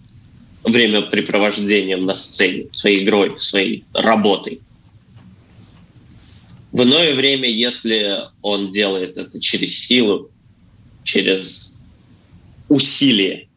времяпрепровождением 0.64 2.05
на 2.07 2.14
сцене, 2.16 2.66
своей 2.72 3.05
игрой, 3.05 3.37
своей 3.40 3.85
работой. 3.92 4.61
В 6.76 6.82
иное 6.82 7.14
время, 7.14 7.48
если 7.48 8.18
он 8.42 8.68
делает 8.68 9.16
это 9.16 9.40
через 9.40 9.78
силу, 9.78 10.30
через 11.04 11.72
усилие, 12.68 13.48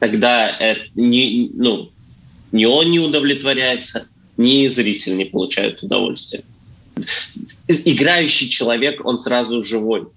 тогда 0.00 0.48
это 0.58 0.80
не, 0.96 1.50
ну, 1.54 1.92
ни 2.50 2.64
он 2.64 2.90
не 2.90 2.98
удовлетворяется, 2.98 4.08
ни 4.36 4.66
зритель 4.66 5.16
не 5.16 5.24
получает 5.26 5.80
удовольствия 5.84 6.42
играющий 7.68 8.48
человек, 8.48 9.04
он 9.04 9.20
сразу 9.20 9.62
живой. 9.62 10.08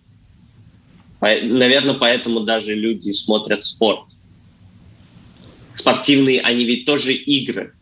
Наверное, 1.22 1.94
поэтому 1.94 2.40
даже 2.40 2.74
люди 2.74 3.12
смотрят 3.12 3.64
спорт. 3.64 4.06
Спортивные, 5.76 6.42
они 6.42 6.66
ведь 6.66 6.88
тоже 6.88 7.14
игры. 7.14 7.76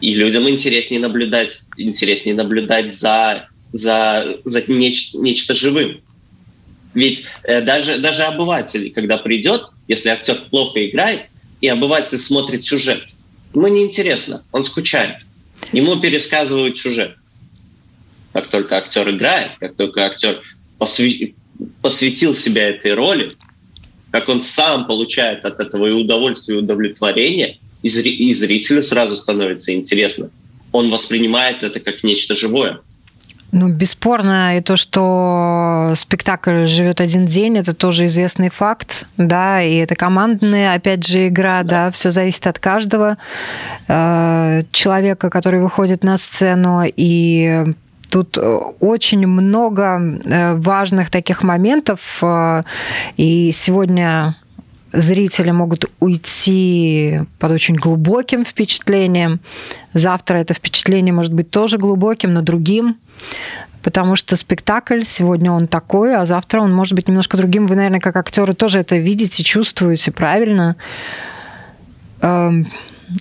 И 0.00 0.14
людям 0.14 0.48
интереснее 0.48 1.00
наблюдать, 1.00 1.62
интереснее 1.76 2.34
наблюдать 2.34 2.92
за, 2.92 3.48
за, 3.72 4.38
за 4.44 4.60
неч- 4.60 5.16
нечто 5.16 5.54
живым. 5.54 6.02
Ведь 6.94 7.26
э, 7.42 7.60
даже, 7.60 7.98
даже 7.98 8.22
обыватель, 8.22 8.92
когда 8.92 9.18
придет, 9.18 9.62
если 9.88 10.10
актер 10.10 10.36
плохо 10.50 10.88
играет, 10.88 11.28
и 11.60 11.68
обыватель 11.68 12.18
смотрит 12.18 12.64
сюжет, 12.64 13.04
ему 13.54 13.68
неинтересно, 13.68 14.44
он 14.52 14.64
скучает. 14.64 15.16
Ему 15.72 15.96
пересказывают 15.96 16.78
сюжет. 16.78 17.16
Как 18.32 18.48
только 18.48 18.76
актер 18.76 19.08
играет, 19.10 19.52
как 19.58 19.76
только 19.76 20.04
актер 20.04 20.40
посвятил 20.78 22.34
себя 22.34 22.68
этой 22.68 22.94
роли, 22.94 23.32
как 24.10 24.28
он 24.28 24.42
сам 24.42 24.86
получает 24.86 25.44
от 25.44 25.58
этого 25.60 25.86
и 25.86 25.92
удовольствие, 25.92 26.58
и 26.58 26.62
удовлетворение, 26.62 27.58
и, 27.84 27.88
зри- 27.88 28.16
и 28.16 28.34
зрителю 28.34 28.82
сразу 28.82 29.14
становится 29.14 29.74
интересно. 29.74 30.30
Он 30.72 30.90
воспринимает 30.90 31.62
это 31.62 31.80
как 31.80 32.02
нечто 32.02 32.34
живое. 32.34 32.80
Ну, 33.52 33.68
бесспорно, 33.68 34.56
и 34.56 34.62
то, 34.62 34.74
что 34.74 35.92
спектакль 35.94 36.64
живет 36.66 37.00
один 37.00 37.26
день, 37.26 37.58
это 37.58 37.72
тоже 37.72 38.06
известный 38.06 38.48
факт, 38.48 39.04
да, 39.16 39.62
и 39.62 39.76
это 39.76 39.94
командная, 39.94 40.74
опять 40.74 41.06
же, 41.06 41.28
игра, 41.28 41.62
да, 41.62 41.84
да 41.86 41.90
все 41.92 42.10
зависит 42.10 42.46
от 42.48 42.58
каждого 42.58 43.16
э, 43.86 44.62
человека, 44.72 45.30
который 45.30 45.60
выходит 45.60 46.02
на 46.02 46.16
сцену, 46.16 46.82
и 46.84 47.64
тут 48.10 48.38
очень 48.80 49.26
много 49.26 50.00
э, 50.24 50.54
важных 50.56 51.10
таких 51.10 51.44
моментов, 51.44 52.18
э, 52.22 52.62
и 53.16 53.52
сегодня 53.52 54.36
зрители 54.94 55.50
могут 55.50 55.90
уйти 56.00 57.20
под 57.38 57.52
очень 57.52 57.74
глубоким 57.74 58.44
впечатлением. 58.44 59.40
Завтра 59.92 60.38
это 60.38 60.54
впечатление 60.54 61.12
может 61.12 61.32
быть 61.32 61.50
тоже 61.50 61.78
глубоким, 61.78 62.32
но 62.32 62.42
другим. 62.42 62.96
Потому 63.82 64.16
что 64.16 64.36
спектакль 64.36 65.02
сегодня 65.04 65.52
он 65.52 65.66
такой, 65.66 66.16
а 66.16 66.24
завтра 66.24 66.62
он 66.62 66.72
может 66.72 66.94
быть 66.94 67.06
немножко 67.06 67.36
другим. 67.36 67.66
Вы, 67.66 67.74
наверное, 67.74 68.00
как 68.00 68.16
актеры 68.16 68.54
тоже 68.54 68.78
это 68.78 68.96
видите, 68.96 69.42
чувствуете, 69.42 70.10
правильно? 70.10 70.76
Эм, 72.22 72.66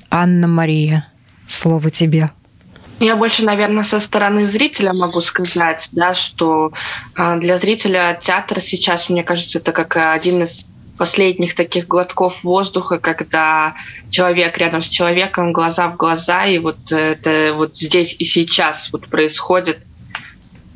Анна-Мария, 0.09 1.07
слово 1.47 1.91
тебе. 1.91 2.29
Я 2.99 3.17
больше, 3.17 3.43
наверное, 3.43 3.83
со 3.83 3.99
стороны 3.99 4.45
зрителя 4.45 4.93
могу 4.93 5.19
сказать, 5.19 5.89
да, 5.91 6.13
что 6.13 6.71
а, 7.15 7.35
для 7.37 7.57
зрителя 7.57 8.17
театр 8.21 8.61
сейчас, 8.61 9.09
мне 9.09 9.23
кажется, 9.23 9.57
это 9.57 9.73
как 9.73 9.97
один 9.97 10.43
из 10.43 10.65
последних 10.97 11.55
таких 11.55 11.87
глотков 11.87 12.43
воздуха, 12.43 12.99
когда 12.99 13.75
человек 14.09 14.57
рядом 14.57 14.81
с 14.81 14.87
человеком, 14.87 15.53
глаза 15.53 15.87
в 15.87 15.97
глаза, 15.97 16.45
и 16.45 16.59
вот 16.59 16.91
это 16.91 17.53
вот 17.55 17.75
здесь 17.75 18.15
и 18.19 18.23
сейчас 18.23 18.89
вот 18.91 19.07
происходит, 19.07 19.79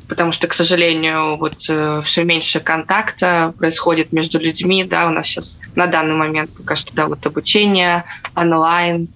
потому 0.08 0.32
что, 0.32 0.48
к 0.48 0.54
сожалению, 0.54 1.36
вот 1.36 1.66
э, 1.68 2.00
все 2.04 2.24
меньше 2.24 2.60
контакта 2.60 3.54
происходит 3.58 4.12
между 4.12 4.38
людьми, 4.38 4.82
да, 4.82 5.06
у 5.06 5.10
нас 5.10 5.26
сейчас 5.26 5.58
на 5.76 5.86
данный 5.86 6.14
момент 6.14 6.50
пока 6.56 6.74
что, 6.76 6.94
да, 6.94 7.06
вот 7.06 7.24
обучение 7.24 8.04
онлайн, 8.34 9.08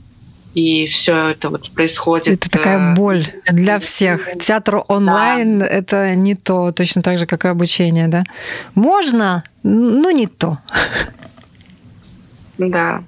и 0.54 0.86
все 0.86 1.28
это 1.28 1.48
вот 1.48 1.70
происходит. 1.70 2.28
Это 2.28 2.50
такая 2.50 2.92
э, 2.92 2.94
боль 2.94 3.24
для 3.50 3.78
всех. 3.78 4.28
Театр 4.40 4.82
онлайн 4.88 5.60
да. 5.60 5.66
это 5.66 6.14
не 6.14 6.34
то, 6.34 6.72
точно 6.72 7.02
так 7.02 7.18
же, 7.18 7.26
как 7.26 7.44
и 7.44 7.48
обучение, 7.48 8.08
да? 8.08 8.24
Можно, 8.74 9.44
но 9.62 10.10
не 10.10 10.26
то. 10.26 10.58
Да. 12.58 13.02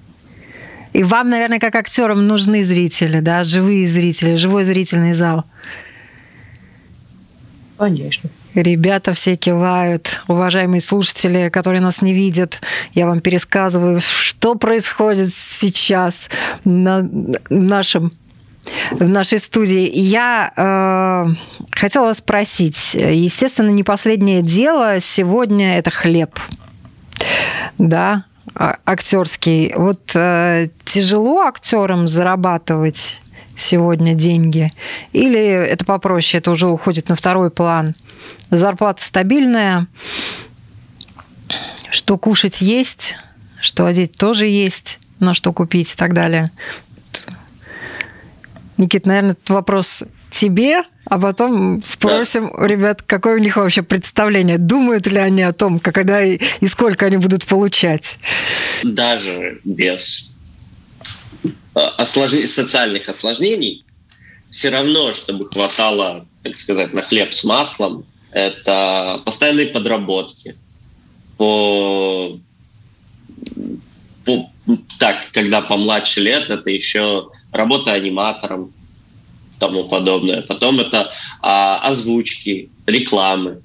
И 0.93 1.03
вам, 1.03 1.29
наверное, 1.29 1.59
как 1.59 1.75
актерам 1.75 2.27
нужны 2.27 2.65
зрители, 2.65 3.21
да, 3.21 3.45
живые 3.45 3.87
зрители, 3.87 4.37
живой 4.37 4.65
зрительный 4.65 5.13
зал. 5.13 5.45
Конечно. 7.77 8.31
Ребята 8.55 9.15
все 9.15 9.37
кивают, 9.37 10.21
уважаемые 10.29 10.81
слушатели, 10.81 11.49
которые 11.49 11.81
нас 11.81 12.03
не 12.03 12.13
видят. 12.15 12.61
Я 12.93 13.07
вам 13.07 13.21
пересказываю, 13.21 14.01
что 14.01 14.55
происходит 14.55 15.33
сейчас 15.33 16.31
на 16.65 17.09
нашем 17.51 18.13
в 18.93 19.09
нашей 19.09 19.39
студии. 19.39 19.91
Я 19.93 20.53
э, 20.57 21.35
хотела 21.73 22.13
спросить, 22.13 22.95
естественно, 22.95 23.69
не 23.69 23.83
последнее 23.83 24.41
дело 24.41 25.01
сегодня 25.01 25.79
это 25.79 25.91
хлеб, 25.91 26.39
да, 27.77 28.25
а, 28.55 28.79
актерский. 28.87 29.75
Вот 29.77 30.13
э, 30.15 30.69
тяжело 30.85 31.41
актерам 31.41 32.09
зарабатывать 32.09 33.21
сегодня 33.57 34.15
деньги? 34.15 34.73
Или 35.13 35.41
это 35.41 35.85
попроще, 35.85 36.41
это 36.41 36.51
уже 36.51 36.69
уходит 36.69 37.09
на 37.09 37.17
второй 37.17 37.51
план? 37.51 37.95
Зарплата 38.51 39.05
стабильная, 39.05 39.87
что 41.91 42.19
кушать 42.19 42.61
есть, 42.61 43.17
что 43.61 43.87
одеть 43.87 44.13
тоже 44.19 44.47
есть, 44.47 45.01
на 45.21 45.35
что 45.35 45.53
купить 45.53 45.93
и 45.93 45.97
так 45.97 46.15
далее. 46.15 46.51
Никит, 48.77 49.07
наверное, 49.07 49.33
этот 49.33 49.51
вопрос 49.51 50.05
тебе, 50.31 50.83
а 51.05 51.19
потом 51.19 51.83
спросим 51.85 52.51
да. 52.57 52.67
ребят, 52.67 53.03
какое 53.03 53.37
у 53.37 53.39
них 53.39 53.57
вообще 53.57 53.83
представление. 53.83 54.59
Думают 54.59 55.07
ли 55.07 55.19
они 55.19 55.43
о 55.43 55.53
том, 55.53 55.79
когда 55.79 56.23
и, 56.23 56.41
и 56.61 56.67
сколько 56.67 57.07
они 57.07 57.19
будут 57.19 57.45
получать? 57.47 58.19
Даже 58.83 59.61
без 59.65 60.34
осложнений, 61.75 62.47
социальных 62.47 63.09
осложнений, 63.09 63.85
все 64.51 64.71
равно, 64.71 65.15
чтобы 65.15 65.49
хватало, 65.49 66.27
так 66.43 66.59
сказать, 66.59 66.93
на 66.93 67.03
хлеб 67.03 67.35
с 67.35 67.45
маслом, 67.45 68.05
это 68.31 69.21
постоянные 69.25 69.67
подработки 69.67 70.57
по, 71.37 72.39
по 74.25 74.51
так, 74.99 75.31
когда 75.33 75.61
помладше 75.61 76.21
лет, 76.21 76.51
это 76.51 76.71
еще 76.71 77.31
работа 77.53 77.93
аниматором, 77.93 78.73
тому 79.59 79.85
подобное. 79.85 80.43
Потом 80.43 80.81
это 80.81 81.13
а, 81.43 81.79
озвучки, 81.79 82.71
рекламы, 82.87 83.63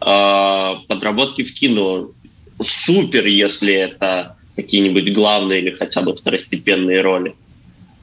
а, 0.00 0.80
подработки 0.88 1.44
в 1.44 1.52
кино. 1.54 2.10
Супер, 2.60 3.26
если 3.26 3.74
это 3.74 4.37
какие-нибудь 4.58 5.14
главные 5.14 5.60
или 5.60 5.70
хотя 5.70 6.02
бы 6.02 6.16
второстепенные 6.16 7.00
роли. 7.00 7.36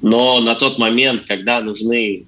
Но 0.02 0.40
на 0.40 0.56
тот 0.56 0.78
момент, 0.78 1.24
когда 1.24 1.60
нужны 1.62 2.24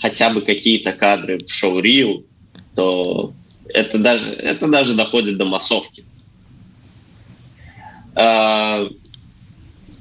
хотя 0.00 0.30
бы 0.30 0.40
какие-то 0.40 0.92
кадры 0.92 1.38
в 1.38 1.52
шоу 1.52 1.80
Рил, 1.80 2.24
то 2.76 3.32
это 3.66 3.98
даже, 3.98 4.30
это 4.30 4.68
даже 4.68 4.94
доходит 4.94 5.36
до 5.36 5.46
массовки. 5.46 6.04
А, 8.14 8.88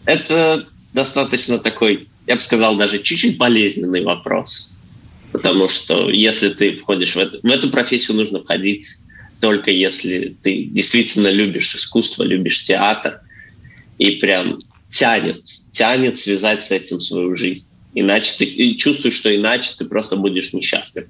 это 0.05 0.67
достаточно 0.93 1.57
такой, 1.57 2.07
я 2.27 2.35
бы 2.35 2.41
сказал, 2.41 2.75
даже 2.75 3.01
чуть-чуть 3.01 3.39
болезненный 3.39 4.03
вопрос. 4.03 4.77
Потому 5.31 5.69
что 5.69 6.11
если 6.11 6.49
ты 6.49 6.77
входишь 6.77 7.15
в 7.15 7.19
эту, 7.19 7.39
в 7.41 7.45
эту 7.45 7.71
профессию, 7.71 8.15
нужно 8.17 8.41
входить 8.41 8.85
только 9.41 9.71
если 9.71 10.35
ты 10.43 10.65
действительно 10.65 11.29
любишь 11.29 11.73
искусство, 11.73 12.23
любишь 12.23 12.63
театр, 12.63 13.21
и 13.99 14.11
прям 14.11 14.57
тянет, 14.89 15.43
тянет 15.71 16.17
связать 16.17 16.63
с 16.63 16.71
этим 16.71 16.99
свою 16.99 17.35
жизнь. 17.35 17.67
Иначе 17.93 18.33
ты 18.37 18.45
и 18.45 18.77
чувствуешь, 18.77 19.15
что 19.15 19.35
иначе 19.35 19.71
ты 19.77 19.85
просто 19.85 20.15
будешь 20.15 20.53
несчастлив. 20.53 21.05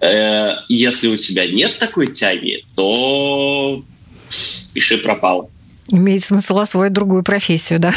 Э, 0.00 0.52
если 0.68 1.08
у 1.08 1.16
тебя 1.16 1.50
нет 1.50 1.78
такой 1.78 2.08
тяги, 2.08 2.64
то 2.76 3.82
пиши 4.72 4.98
пропало. 4.98 5.50
Имеет 5.88 6.22
смысл 6.22 6.58
освоить 6.58 6.92
другую 6.92 7.22
профессию, 7.22 7.80
да? 7.80 7.92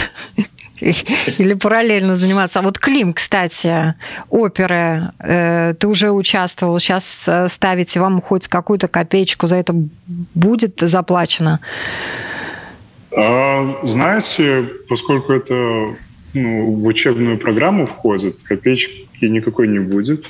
Или 0.80 1.54
параллельно 1.54 2.16
заниматься. 2.16 2.60
А 2.60 2.62
вот 2.62 2.78
Клим, 2.78 3.14
кстати, 3.14 3.96
оперы, 4.30 5.12
э, 5.20 5.76
ты 5.80 5.88
уже 5.88 6.12
участвовал, 6.12 6.80
сейчас 6.80 7.26
э, 7.28 7.48
ставите 7.48 8.00
вам 8.00 8.22
хоть 8.22 8.48
какую-то 8.48 8.88
копеечку 8.88 9.48
за 9.48 9.58
это 9.58 9.74
будет 10.34 10.80
заплачено? 10.80 11.60
А, 13.16 13.80
знаете, 13.84 14.70
поскольку 14.88 15.34
это 15.34 15.96
ну, 16.34 16.72
в 16.74 16.86
учебную 16.86 17.38
программу 17.38 17.86
входит, 17.86 18.42
копеечки 18.44 19.08
никакой 19.22 19.68
не 19.68 19.80
будет. 19.80 20.26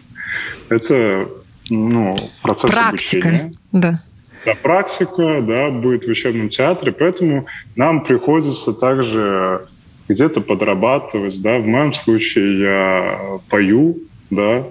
Это 0.69 1.27
ну, 1.69 2.17
процесс 2.41 2.71
Практика, 2.71 3.29
обучения. 3.29 3.53
да. 3.71 3.99
Да, 4.45 4.55
практика, 4.55 5.41
да, 5.41 5.69
будет 5.69 6.05
в 6.05 6.09
учебном 6.09 6.49
театре, 6.49 6.91
поэтому 6.91 7.45
нам 7.77 8.03
приходится 8.03 8.73
также 8.73 9.67
где-то 10.09 10.41
подрабатывать, 10.41 11.41
да. 11.41 11.59
В 11.59 11.65
моем 11.65 11.93
случае 11.93 12.59
я 12.59 13.19
пою, 13.49 13.99
да, 14.29 14.67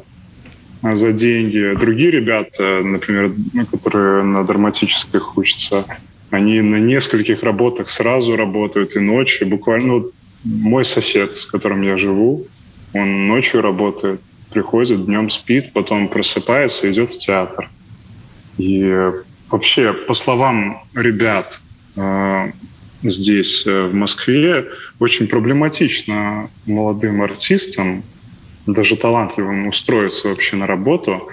за 0.82 1.12
деньги. 1.12 1.74
Другие 1.78 2.10
ребята, 2.10 2.80
например, 2.82 3.32
которые 3.70 4.24
на 4.24 4.44
драматических 4.44 5.38
учатся, 5.38 5.86
они 6.32 6.62
на 6.62 6.76
нескольких 6.76 7.42
работах 7.42 7.90
сразу 7.90 8.36
работают 8.36 8.96
и 8.96 8.98
ночью. 8.98 9.46
Буквально 9.46 9.88
ну, 9.88 10.10
мой 10.44 10.82
сосед, 10.82 11.36
с 11.36 11.44
которым 11.44 11.82
я 11.82 11.98
живу, 11.98 12.46
он 12.94 13.28
ночью 13.28 13.60
работает, 13.60 14.18
приходит, 14.50 15.04
днем 15.04 15.28
спит, 15.28 15.74
потом 15.74 16.08
просыпается 16.08 16.90
идет 16.90 17.12
в 17.12 17.18
театр. 17.18 17.68
И 18.56 19.10
вообще, 19.50 19.92
по 19.92 20.14
словам 20.14 20.82
ребят 20.94 21.60
э, 21.96 22.52
здесь, 23.02 23.66
э, 23.66 23.88
в 23.88 23.94
Москве, 23.94 24.68
очень 25.00 25.26
проблематично 25.26 26.48
молодым 26.64 27.20
артистам 27.20 28.04
даже 28.66 28.96
талантливым 28.96 29.66
устроиться 29.66 30.28
вообще 30.28 30.56
на 30.56 30.66
работу, 30.66 31.28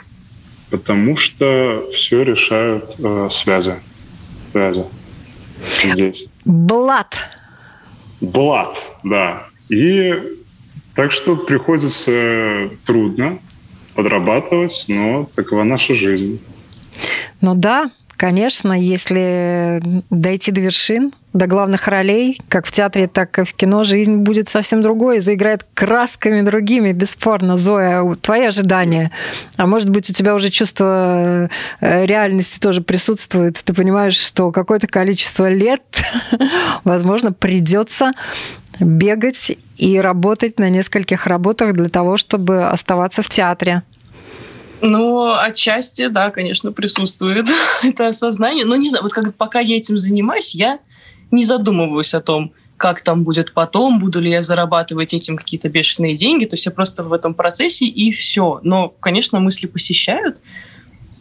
потому 0.70 1.16
что 1.16 1.90
все 1.96 2.24
решают 2.24 2.96
э, 3.00 3.30
связи. 3.32 3.76
Связи. 4.52 4.86
Здесь. 5.84 6.26
Блат. 6.46 7.16
Блат, 8.22 8.78
да. 9.04 9.46
И 9.70 10.14
так 10.96 11.12
что 11.12 11.36
приходится 11.36 12.70
трудно 12.86 13.40
подрабатывать, 13.96 14.86
но 14.88 15.30
такова 15.36 15.64
наша 15.64 15.94
жизнь. 15.94 16.42
Ну 17.42 17.56
да, 17.56 17.92
конечно, 18.20 18.74
если 18.74 19.82
дойти 20.10 20.52
до 20.52 20.60
вершин, 20.60 21.14
до 21.32 21.48
главных 21.48 21.88
ролей, 21.88 22.42
как 22.50 22.66
в 22.66 22.72
театре, 22.72 23.08
так 23.08 23.40
и 23.40 23.46
в 23.46 23.54
кино, 23.54 23.86
жизнь 23.86 24.18
будет 24.18 24.50
совсем 24.50 24.82
другой, 24.82 25.20
заиграет 25.20 25.66
красками 25.74 26.42
другими, 26.42 26.92
бесспорно. 26.92 27.56
Зоя, 27.56 28.04
твои 28.16 28.44
ожидания, 28.48 29.12
а 29.56 29.68
может 29.68 29.90
быть, 29.90 30.10
у 30.10 30.14
тебя 30.14 30.36
уже 30.36 30.50
чувство 30.50 31.50
э, 31.80 32.06
реальности 32.06 32.60
тоже 32.60 32.82
присутствует, 32.82 33.62
ты 33.64 33.74
понимаешь, 33.74 34.18
что 34.18 34.52
какое-то 34.52 34.88
количество 34.88 35.50
лет, 35.50 35.84
возможно, 36.84 37.32
придется 37.32 38.12
бегать 38.82 39.58
и 39.78 39.98
работать 39.98 40.60
на 40.60 40.70
нескольких 40.70 41.26
работах 41.26 41.74
для 41.74 41.88
того, 41.88 42.18
чтобы 42.18 42.66
оставаться 42.66 43.22
в 43.22 43.30
театре. 43.30 43.84
Ну, 44.82 45.34
отчасти, 45.34 46.08
да, 46.08 46.32
конечно, 46.32 46.72
присутствует 46.72 47.48
это 47.84 48.08
осознание. 48.08 48.66
Но 48.66 48.76
не 48.76 48.90
знаю, 48.90 49.04
вот 49.04 49.14
как, 49.14 49.34
пока 49.36 49.60
я 49.60 49.78
этим 49.78 50.00
занимаюсь, 50.00 50.56
я 50.56 50.80
не 51.32 51.44
задумываюсь 51.44 52.14
о 52.14 52.22
том, 52.22 52.54
как 52.78 53.02
там 53.02 53.24
будет 53.24 53.54
потом, 53.54 54.00
буду 54.00 54.22
ли 54.22 54.32
я 54.32 54.42
зарабатывать 54.42 55.14
этим 55.14 55.36
какие-то 55.36 55.68
бешеные 55.68 56.16
деньги. 56.16 56.46
То 56.46 56.54
есть 56.54 56.66
я 56.66 56.72
просто 56.72 57.04
в 57.04 57.12
этом 57.12 57.34
процессе 57.34 57.86
и 57.86 58.12
все. 58.12 58.62
Но, 58.64 58.88
конечно, 58.88 59.40
мысли 59.40 59.68
посещают. 59.68 60.40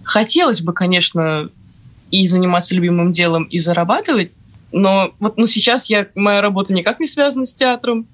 Хотелось 0.04 0.62
бы, 0.62 0.72
конечно, 0.72 1.50
и 2.10 2.26
заниматься 2.26 2.74
любимым 2.76 3.10
делом, 3.10 3.44
и 3.44 3.58
зарабатывать. 3.58 4.30
Но 4.70 5.12
вот 5.18 5.36
ну, 5.36 5.46
сейчас 5.46 5.90
я, 5.90 6.06
моя 6.14 6.40
работа 6.40 6.72
никак 6.72 7.00
не 7.00 7.06
связана 7.06 7.44
с 7.44 7.54
театром. 7.54 8.06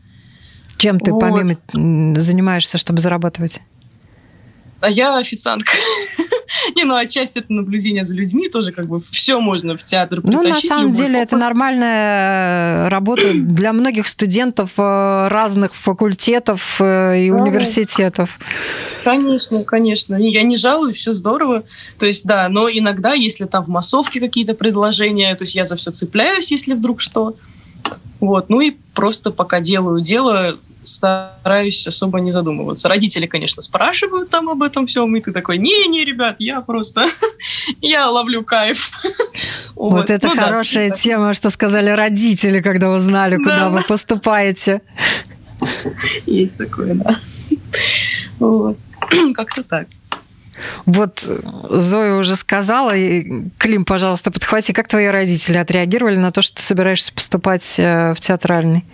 Чем 0.78 0.98
ты 0.98 1.12
вот. 1.12 1.20
помимо 1.20 1.56
занимаешься, 2.20 2.78
чтобы 2.78 3.00
зарабатывать? 3.00 3.60
А 4.84 4.90
я 4.90 5.16
официантка. 5.16 5.72
Не, 6.76 6.84
ну 6.84 6.94
отчасти 6.94 7.38
это 7.38 7.52
наблюдение 7.52 8.04
за 8.04 8.14
людьми, 8.14 8.50
тоже 8.50 8.70
как 8.70 8.86
бы 8.86 9.00
все 9.00 9.40
можно 9.40 9.78
в 9.78 9.82
театр 9.82 10.20
Ну, 10.22 10.42
на 10.42 10.54
самом 10.56 10.92
деле, 10.92 11.20
это 11.20 11.38
нормальная 11.38 12.90
работа 12.90 13.32
для 13.32 13.72
многих 13.72 14.06
студентов 14.06 14.72
э, 14.76 15.28
разных 15.28 15.74
факультетов 15.74 16.80
э, 16.80 17.24
и 17.24 17.30
университетов. 17.30 18.38
Конечно, 19.04 19.64
конечно. 19.64 20.16
Я 20.16 20.42
не 20.42 20.56
жалуюсь, 20.56 20.96
все 20.96 21.14
здорово. 21.14 21.64
То 21.98 22.04
есть, 22.04 22.26
да, 22.26 22.48
но 22.50 22.68
иногда, 22.68 23.14
если 23.14 23.46
там 23.46 23.64
в 23.64 23.68
массовке 23.68 24.20
какие-то 24.20 24.54
предложения, 24.54 25.34
то 25.34 25.44
есть 25.44 25.54
я 25.54 25.64
за 25.64 25.76
все 25.76 25.92
цепляюсь, 25.92 26.52
если 26.52 26.74
вдруг 26.74 27.00
что. 27.00 27.36
Вот, 28.20 28.50
ну 28.50 28.60
и 28.60 28.72
просто 28.94 29.30
пока 29.30 29.60
делаю 29.60 30.02
дело, 30.02 30.58
стараюсь 30.84 31.86
особо 31.86 32.20
не 32.20 32.30
задумываться. 32.30 32.88
Родители, 32.88 33.26
конечно, 33.26 33.62
спрашивают 33.62 34.30
там 34.30 34.48
об 34.48 34.62
этом 34.62 34.86
всем, 34.86 35.14
и 35.16 35.20
ты 35.20 35.32
такой, 35.32 35.58
не-не, 35.58 36.04
ребят, 36.04 36.36
я 36.38 36.60
просто, 36.60 37.04
я 37.80 38.08
ловлю 38.10 38.44
кайф. 38.44 38.90
Вот, 39.76 39.90
вот 39.90 40.10
это 40.10 40.28
ну, 40.28 40.36
хорошая 40.36 40.88
да, 40.90 40.94
тема, 40.94 41.34
что 41.34 41.50
сказали 41.50 41.90
родители, 41.90 42.60
когда 42.60 42.90
узнали, 42.90 43.36
куда 43.36 43.58
да. 43.58 43.68
вы 43.70 43.82
поступаете. 43.82 44.82
Есть 46.26 46.58
такое, 46.58 46.94
да. 46.94 47.18
Вот. 48.38 48.78
Как-то 49.34 49.64
так. 49.64 49.88
Вот 50.86 51.26
Зоя 51.70 52.14
уже 52.14 52.36
сказала, 52.36 52.94
и 52.96 53.48
Клим, 53.58 53.84
пожалуйста, 53.84 54.30
подхвати, 54.30 54.72
как 54.72 54.88
твои 54.88 55.06
родители 55.06 55.56
отреагировали 55.56 56.16
на 56.16 56.30
то, 56.30 56.42
что 56.42 56.56
ты 56.56 56.62
собираешься 56.62 57.12
поступать 57.12 57.78
э, 57.78 58.14
в 58.14 58.20
театральный? 58.20 58.84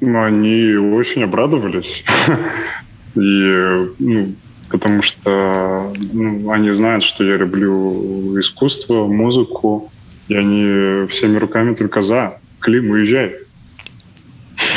Ну, 0.00 0.22
они 0.22 0.74
очень 0.74 1.22
обрадовались. 1.22 2.04
И, 3.14 3.88
ну, 3.98 4.34
потому 4.68 5.02
что 5.02 5.92
ну, 6.12 6.50
они 6.50 6.70
знают, 6.72 7.02
что 7.02 7.24
я 7.24 7.36
люблю 7.36 8.38
искусство, 8.38 9.06
музыку, 9.06 9.90
и 10.28 10.34
они 10.34 11.06
всеми 11.08 11.38
руками 11.38 11.74
только 11.74 12.02
за. 12.02 12.38
Клим, 12.60 12.90
уезжай. 12.90 13.36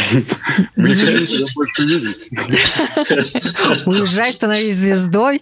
Мне 0.75 0.95
тебя 0.95 1.45
больше 1.55 1.83
видеть. 1.83 2.29
Уезжай, 3.85 4.31
становись 4.31 4.75
звездой, 4.75 5.41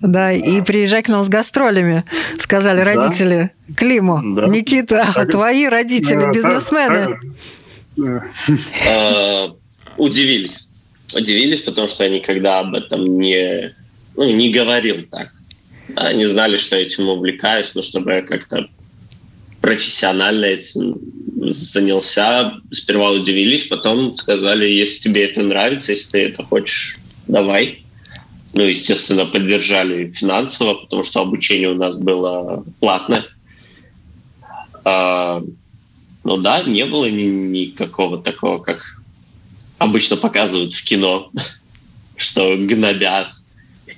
да, 0.00 0.32
и 0.32 0.60
приезжай 0.62 1.02
к 1.02 1.08
нам 1.08 1.22
с 1.22 1.28
гастролями, 1.28 2.04
сказали 2.38 2.80
родители 2.80 3.50
Климу. 3.76 4.20
Никита, 4.48 5.12
а 5.14 5.24
твои 5.26 5.66
родители 5.66 6.30
бизнесмены. 6.32 7.18
А, 8.88 9.54
удивились. 9.96 10.68
Удивились, 11.14 11.62
потому 11.62 11.88
что 11.88 12.04
я 12.04 12.10
никогда 12.10 12.60
об 12.60 12.74
этом 12.74 13.18
не, 13.18 13.74
ну, 14.16 14.30
не 14.30 14.50
говорил 14.50 15.04
так. 15.10 15.32
Они 15.96 16.24
знали, 16.26 16.56
что 16.56 16.76
я 16.76 16.82
этим 16.82 17.08
увлекаюсь, 17.08 17.74
но 17.74 17.82
чтобы 17.82 18.12
я 18.12 18.22
как-то 18.22 18.68
профессионально 19.60 20.46
этим 20.46 20.96
занялся. 21.50 22.54
Сперва 22.70 23.10
удивились, 23.10 23.64
потом 23.64 24.14
сказали, 24.14 24.68
если 24.68 25.00
тебе 25.00 25.24
это 25.24 25.42
нравится, 25.42 25.92
если 25.92 26.10
ты 26.10 26.18
это 26.28 26.44
хочешь, 26.44 26.98
давай. 27.26 27.84
Ну, 28.54 28.62
естественно, 28.62 29.24
поддержали 29.24 30.10
финансово, 30.12 30.74
потому 30.74 31.04
что 31.04 31.20
обучение 31.20 31.70
у 31.70 31.74
нас 31.74 31.96
было 31.96 32.64
платное. 32.80 33.24
Ну 36.24 36.36
да, 36.38 36.62
не 36.62 36.84
было 36.84 37.10
ни, 37.10 37.22
никакого 37.22 38.22
такого, 38.22 38.58
как 38.58 38.80
обычно 39.78 40.16
показывают 40.16 40.74
в 40.74 40.84
кино, 40.84 41.30
что 42.16 42.56
гнобят. 42.56 43.28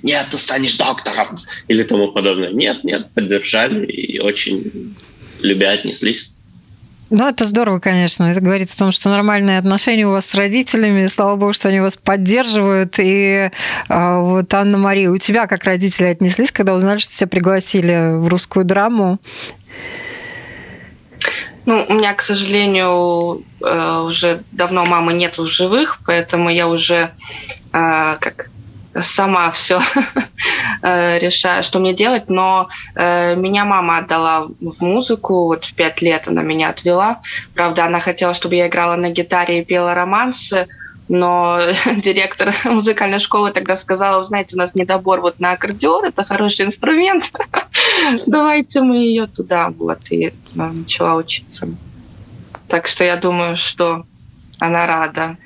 Нет, 0.01 0.27
ты 0.29 0.37
станешь 0.37 0.77
доктором 0.77 1.37
или 1.67 1.83
тому 1.83 2.11
подобное. 2.11 2.51
Нет, 2.51 2.83
нет, 2.83 3.11
поддержали 3.13 3.85
и 3.85 4.19
очень 4.19 4.95
любя 5.41 5.71
отнеслись. 5.71 6.35
Ну, 7.11 7.27
это 7.27 7.45
здорово, 7.45 7.79
конечно. 7.79 8.23
Это 8.23 8.41
говорит 8.41 8.71
о 8.71 8.77
том, 8.77 8.91
что 8.91 9.09
нормальные 9.09 9.59
отношения 9.59 10.07
у 10.07 10.11
вас 10.11 10.25
с 10.25 10.33
родителями. 10.33 11.05
Слава 11.05 11.35
богу, 11.35 11.53
что 11.53 11.69
они 11.69 11.79
вас 11.79 11.97
поддерживают. 11.97 12.95
И 12.97 13.51
а, 13.89 14.19
вот, 14.21 14.51
Анна-Мария, 14.51 15.11
у 15.11 15.17
тебя 15.17 15.45
как 15.45 15.63
родители 15.65 16.07
отнеслись, 16.07 16.51
когда 16.51 16.73
узнали, 16.73 16.97
что 16.97 17.13
тебя 17.13 17.27
пригласили 17.27 18.17
в 18.17 18.27
русскую 18.27 18.65
драму? 18.65 19.19
Ну, 21.65 21.85
у 21.89 21.93
меня, 21.93 22.13
к 22.13 22.21
сожалению, 22.21 23.43
э, 23.61 24.01
уже 24.05 24.43
давно 24.51 24.85
мамы 24.85 25.13
нет 25.13 25.37
в 25.37 25.47
живых, 25.47 25.99
поэтому 26.05 26.49
я 26.49 26.67
уже 26.67 27.11
э, 27.73 28.17
как 28.19 28.49
сама 29.01 29.51
все 29.51 29.81
э, 30.83 31.19
решаю, 31.19 31.63
что 31.63 31.79
мне 31.79 31.93
делать, 31.93 32.29
но 32.29 32.69
меня 32.95 33.65
мама 33.65 33.97
отдала 33.97 34.47
в 34.59 34.81
музыку, 34.81 35.45
вот 35.47 35.65
в 35.65 35.73
пять 35.73 36.01
лет 36.01 36.27
она 36.27 36.43
меня 36.43 36.69
отвела. 36.69 37.19
Правда, 37.55 37.85
она 37.85 37.99
хотела, 37.99 38.33
чтобы 38.33 38.55
я 38.55 38.67
играла 38.67 38.95
на 38.95 39.09
гитаре 39.09 39.61
и 39.61 39.65
пела 39.65 39.95
романсы, 39.95 40.67
но 41.07 41.59
директор 41.97 42.53
музыкальной 42.63 43.19
школы 43.19 43.51
тогда 43.51 43.75
сказала, 43.75 44.23
знаете, 44.25 44.55
у 44.55 44.59
нас 44.59 44.75
недобор 44.75 45.21
вот 45.21 45.39
на 45.39 45.51
аккордеон, 45.51 46.05
это 46.05 46.23
хороший 46.23 46.65
инструмент, 46.65 47.31
давайте 48.27 48.81
мы 48.81 48.97
ее 48.97 49.27
туда, 49.27 49.69
вот, 49.69 49.99
и 50.11 50.33
начала 50.53 51.15
учиться. 51.15 51.67
Так 52.67 52.87
что 52.87 53.03
я 53.03 53.15
думаю, 53.15 53.57
что 53.57 54.05
она 54.59 54.85
рада. 54.85 55.37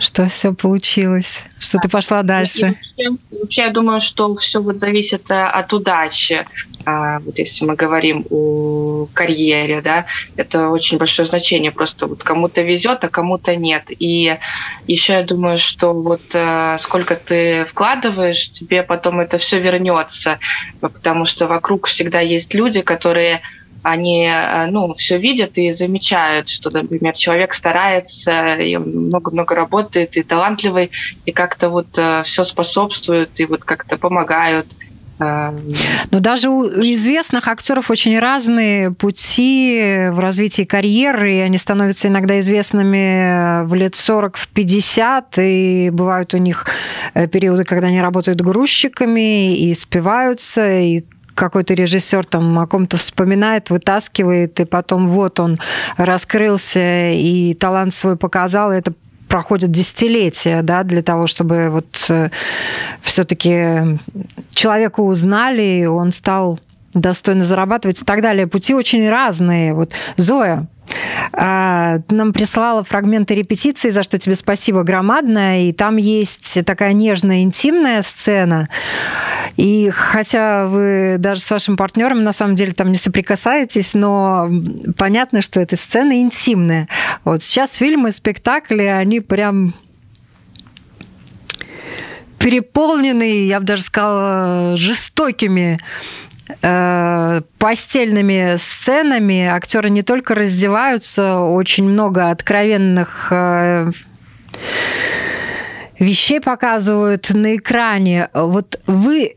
Что 0.00 0.26
все 0.28 0.54
получилось, 0.54 1.44
что 1.58 1.76
да. 1.76 1.82
ты 1.82 1.88
пошла 1.90 2.22
дальше. 2.22 2.74
Вообще, 2.96 3.18
вообще, 3.30 3.60
я 3.60 3.70
думаю, 3.70 4.00
что 4.00 4.34
все 4.36 4.62
вот 4.62 4.80
зависит 4.80 5.30
э, 5.30 5.44
от 5.44 5.72
удачи. 5.74 6.46
А, 6.86 7.18
вот 7.20 7.38
если 7.38 7.66
мы 7.66 7.76
говорим 7.76 8.24
о 8.30 9.06
карьере, 9.12 9.82
да, 9.82 10.06
это 10.36 10.70
очень 10.70 10.96
большое 10.96 11.28
значение. 11.28 11.70
Просто 11.70 12.06
вот 12.06 12.22
кому-то 12.22 12.62
везет, 12.62 13.04
а 13.04 13.08
кому-то 13.08 13.54
нет. 13.56 13.84
И 13.90 14.38
еще 14.86 15.12
я 15.12 15.22
думаю, 15.22 15.58
что 15.58 15.92
вот 15.92 16.22
э, 16.32 16.76
сколько 16.80 17.14
ты 17.14 17.66
вкладываешь, 17.66 18.50
тебе 18.50 18.82
потом 18.82 19.20
это 19.20 19.36
все 19.36 19.60
вернется, 19.60 20.38
потому 20.80 21.26
что 21.26 21.46
вокруг 21.46 21.88
всегда 21.88 22.20
есть 22.20 22.54
люди, 22.54 22.80
которые 22.80 23.42
они 23.82 24.26
э, 24.26 24.66
ну, 24.66 24.94
все 24.94 25.18
видят 25.18 25.58
и 25.58 25.72
замечают, 25.72 26.48
что, 26.48 26.70
например, 26.70 27.14
человек 27.14 27.54
старается, 27.54 28.56
и 28.56 28.76
много-много 28.76 29.54
работает, 29.54 30.16
и 30.16 30.22
талантливый, 30.22 30.90
и 31.24 31.32
как-то 31.32 31.70
вот 31.70 31.98
все 32.24 32.44
способствует, 32.44 33.38
и 33.40 33.46
вот 33.46 33.64
как-то 33.64 33.96
помогают 33.96 34.66
Но 36.10 36.20
даже 36.20 36.48
у 36.48 36.64
известных 36.64 37.46
актеров 37.46 37.90
очень 37.90 38.18
разные 38.18 38.90
пути 38.90 40.08
в 40.10 40.18
развитии 40.18 40.62
карьеры, 40.62 41.34
и 41.34 41.40
они 41.40 41.58
становятся 41.58 42.08
иногда 42.08 42.40
известными 42.40 43.66
в 43.66 43.74
лет 43.74 43.94
40, 43.94 44.36
в 44.36 44.48
50, 44.48 45.38
и 45.38 45.90
бывают 45.92 46.32
у 46.32 46.38
них 46.38 46.66
э, 47.12 47.28
периоды, 47.28 47.64
когда 47.64 47.88
они 47.88 48.00
работают 48.00 48.40
грузчиками 48.40 49.58
и 49.58 49.74
спиваются, 49.74 50.80
и 50.80 51.04
какой-то 51.34 51.74
режиссер 51.74 52.24
там 52.26 52.58
о 52.58 52.66
ком-то 52.66 52.96
вспоминает, 52.96 53.70
вытаскивает, 53.70 54.60
и 54.60 54.64
потом 54.64 55.08
вот 55.08 55.40
он 55.40 55.58
раскрылся 55.96 57.10
и 57.10 57.54
талант 57.54 57.94
свой 57.94 58.16
показал, 58.16 58.72
и 58.72 58.76
это 58.76 58.92
проходит 59.28 59.70
десятилетия, 59.70 60.62
да, 60.62 60.82
для 60.82 61.02
того, 61.02 61.26
чтобы 61.26 61.70
вот 61.70 62.06
э, 62.10 62.30
все-таки 63.00 63.98
человека 64.52 65.00
узнали, 65.00 65.82
и 65.82 65.86
он 65.86 66.12
стал 66.12 66.58
достойно 66.92 67.44
зарабатывать 67.44 68.02
и 68.02 68.04
так 68.04 68.20
далее. 68.20 68.48
Пути 68.48 68.74
очень 68.74 69.08
разные. 69.08 69.74
Вот 69.74 69.92
Зоя, 70.16 70.66
а, 71.32 71.98
нам 72.08 72.32
прислала 72.32 72.82
фрагменты 72.82 73.34
репетиции, 73.34 73.90
за 73.90 74.02
что 74.02 74.18
тебе 74.18 74.34
спасибо 74.34 74.82
громадное. 74.82 75.62
И 75.62 75.72
там 75.72 75.96
есть 75.96 76.64
такая 76.64 76.92
нежная, 76.92 77.42
интимная 77.42 78.02
сцена. 78.02 78.68
И 79.60 79.90
хотя 79.90 80.66
вы 80.66 81.16
даже 81.18 81.42
с 81.42 81.50
вашим 81.50 81.76
партнером 81.76 82.22
на 82.22 82.32
самом 82.32 82.56
деле 82.56 82.72
там 82.72 82.88
не 82.88 82.96
соприкасаетесь, 82.96 83.92
но 83.92 84.50
понятно, 84.96 85.42
что 85.42 85.60
эта 85.60 85.76
сцена 85.76 86.22
интимная. 86.22 86.88
Вот 87.24 87.42
сейчас 87.42 87.74
фильмы, 87.74 88.10
спектакли, 88.10 88.84
они 88.84 89.20
прям 89.20 89.74
переполненные, 92.38 93.48
я 93.48 93.60
бы 93.60 93.66
даже 93.66 93.82
сказала, 93.82 94.78
жестокими 94.78 95.78
Э, 96.62 97.42
постельными 97.58 98.56
сценами 98.56 99.46
актеры 99.46 99.90
не 99.90 100.02
только 100.02 100.34
раздеваются, 100.34 101.38
очень 101.38 101.84
много 101.84 102.30
откровенных 102.30 103.28
э, 103.30 103.92
вещей 105.98 106.40
показывают 106.40 107.30
на 107.30 107.56
экране. 107.56 108.30
Вот 108.34 108.80
вы 108.86 109.36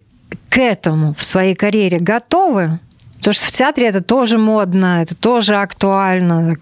к 0.54 0.58
этому 0.60 1.16
в 1.16 1.24
своей 1.24 1.56
карьере 1.56 2.00
готовы? 2.00 2.80
Потому 3.18 3.34
что 3.34 3.46
в 3.48 3.52
театре 3.52 3.88
это 3.88 4.04
тоже 4.04 4.38
модно, 4.38 5.02
это 5.02 5.16
тоже 5.16 5.56
актуально. 5.56 6.58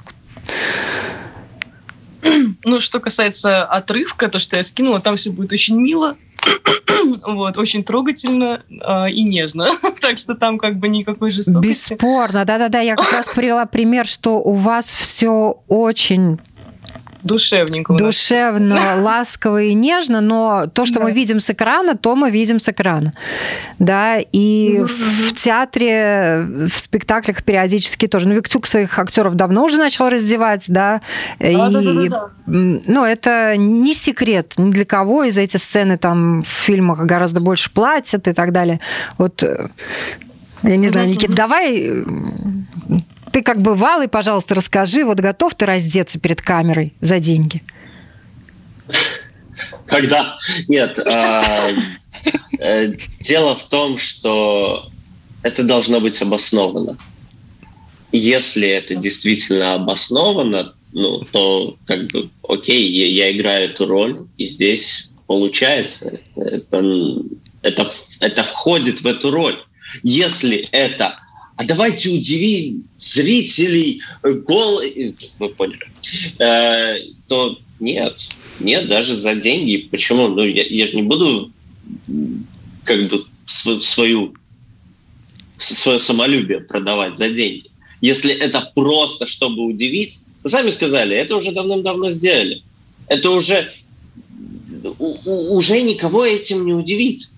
Ну, 2.63 2.79
что 2.79 2.99
касается 2.99 3.65
отрывка, 3.65 4.29
то, 4.29 4.39
что 4.39 4.55
я 4.55 4.63
скинула, 4.63 5.01
там 5.01 5.17
все 5.17 5.31
будет 5.31 5.51
очень 5.51 5.75
мило, 5.77 6.15
вот, 7.27 7.57
очень 7.57 7.83
трогательно 7.83 8.61
э, 8.69 9.11
и 9.11 9.23
нежно. 9.23 9.67
так 10.01 10.17
что 10.17 10.35
там 10.35 10.57
как 10.57 10.77
бы 10.77 10.87
никакой 10.87 11.31
жестокости. 11.31 11.93
Бесспорно, 11.93 12.45
да-да-да. 12.45 12.79
Я 12.79 12.95
как 12.95 13.11
раз 13.11 13.27
привела 13.27 13.65
пример, 13.65 14.05
что 14.05 14.39
у 14.39 14.53
вас 14.53 14.93
все 14.93 15.61
очень 15.67 16.39
Душевненько. 17.23 17.93
Душевно, 17.93 19.01
ласково 19.01 19.63
и 19.63 19.73
нежно, 19.73 20.21
но 20.21 20.67
то, 20.73 20.85
что 20.85 20.99
да. 20.99 21.05
мы 21.05 21.11
видим 21.11 21.39
с 21.39 21.49
экрана, 21.49 21.95
то 21.95 22.15
мы 22.15 22.31
видим 22.31 22.59
с 22.59 22.69
экрана. 22.69 23.13
Да, 23.79 24.17
и 24.19 24.81
в 24.81 25.33
театре, 25.33 26.45
в 26.47 26.73
спектаклях 26.73 27.43
периодически 27.43 28.07
тоже. 28.07 28.27
Ну, 28.27 28.35
Виктюк 28.35 28.65
своих 28.65 28.97
актеров 28.97 29.35
давно 29.35 29.63
уже 29.63 29.77
начал 29.77 30.09
раздевать, 30.09 30.65
да. 30.67 31.01
И, 31.39 31.55
да, 31.55 31.69
да, 31.69 31.81
да, 32.09 32.29
ну, 32.47 33.05
это 33.05 33.55
не 33.57 33.93
секрет 33.93 34.53
ни 34.57 34.71
для 34.71 34.85
кого. 34.85 35.23
Из 35.23 35.37
эти 35.37 35.57
сцены 35.57 35.97
там 35.97 36.41
в 36.41 36.47
фильмах 36.47 36.99
гораздо 37.05 37.39
больше 37.39 37.71
платят 37.71 38.27
и 38.27 38.33
так 38.33 38.51
далее. 38.51 38.79
Вот 39.17 39.43
э, 39.43 39.69
я 40.63 40.75
не 40.75 40.89
знаю, 40.89 41.07
Никит, 41.07 41.33
давай 41.33 41.91
ты 43.31 43.41
как 43.41 43.61
бывалый, 43.61 44.07
пожалуйста, 44.07 44.55
расскажи, 44.55 45.03
вот 45.03 45.19
готов 45.19 45.55
ты 45.55 45.65
раздеться 45.65 46.19
перед 46.19 46.41
камерой 46.41 46.93
за 47.01 47.19
деньги? 47.19 47.63
Когда? 49.85 50.37
Нет. 50.67 50.99
А, 50.99 51.69
э, 52.59 52.93
дело 53.19 53.55
в 53.55 53.63
том, 53.69 53.97
что 53.97 54.89
это 55.43 55.63
должно 55.63 55.99
быть 55.99 56.21
обосновано. 56.21 56.97
Если 58.11 58.67
это 58.67 58.95
действительно 58.95 59.73
обосновано, 59.73 60.73
ну, 60.93 61.21
то 61.31 61.77
как 61.85 62.07
бы 62.07 62.29
окей, 62.47 62.89
я, 62.89 63.27
я 63.27 63.31
играю 63.31 63.65
эту 63.65 63.85
роль, 63.85 64.25
и 64.37 64.45
здесь 64.45 65.09
получается. 65.27 66.19
Это, 66.35 66.83
это, 67.61 67.89
это 68.19 68.43
входит 68.43 69.01
в 69.01 69.07
эту 69.07 69.31
роль. 69.31 69.57
Если 70.03 70.67
это 70.71 71.15
а 71.61 71.63
давайте 71.63 72.09
удивим 72.09 72.83
зрителей 72.97 74.01
э, 74.23 74.31
гол, 74.31 74.81
э, 74.81 75.11
вы 75.37 75.49
поняли, 75.49 75.91
э, 76.39 76.97
то 77.27 77.59
нет, 77.79 78.15
нет, 78.59 78.87
даже 78.87 79.13
за 79.13 79.35
деньги. 79.35 79.87
Почему? 79.91 80.27
Ну, 80.27 80.43
я, 80.43 80.63
я 80.63 80.87
же 80.87 80.95
не 80.95 81.03
буду 81.03 81.51
как 82.83 83.09
бы 83.09 83.25
свою 83.47 84.33
свое 85.55 85.99
самолюбие 85.99 86.61
продавать 86.61 87.19
за 87.19 87.29
деньги. 87.29 87.69
Если 88.01 88.33
это 88.33 88.71
просто, 88.73 89.27
чтобы 89.27 89.63
удивить, 89.63 90.17
вы 90.41 90.49
сами 90.49 90.71
сказали, 90.71 91.15
это 91.15 91.37
уже 91.37 91.51
давным-давно 91.51 92.13
сделали. 92.13 92.63
Это 93.07 93.29
уже 93.29 93.71
уже 95.25 95.81
никого 95.83 96.25
этим 96.25 96.65
не 96.65 96.73
удивить 96.73 97.29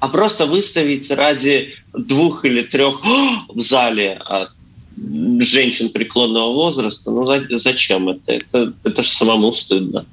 а 0.00 0.08
просто 0.08 0.46
выставить 0.46 1.10
ради 1.10 1.74
двух 1.92 2.44
или 2.44 2.62
трех 2.62 3.02
в 3.48 3.60
зале 3.60 4.20
а, 4.24 4.48
женщин 5.40 5.90
преклонного 5.90 6.52
возраста, 6.52 7.10
ну 7.10 7.26
зачем 7.58 8.08
это? 8.08 8.32
Это, 8.32 8.72
это 8.84 9.02
же 9.02 9.08
самому 9.08 9.52
стыдно. 9.52 10.06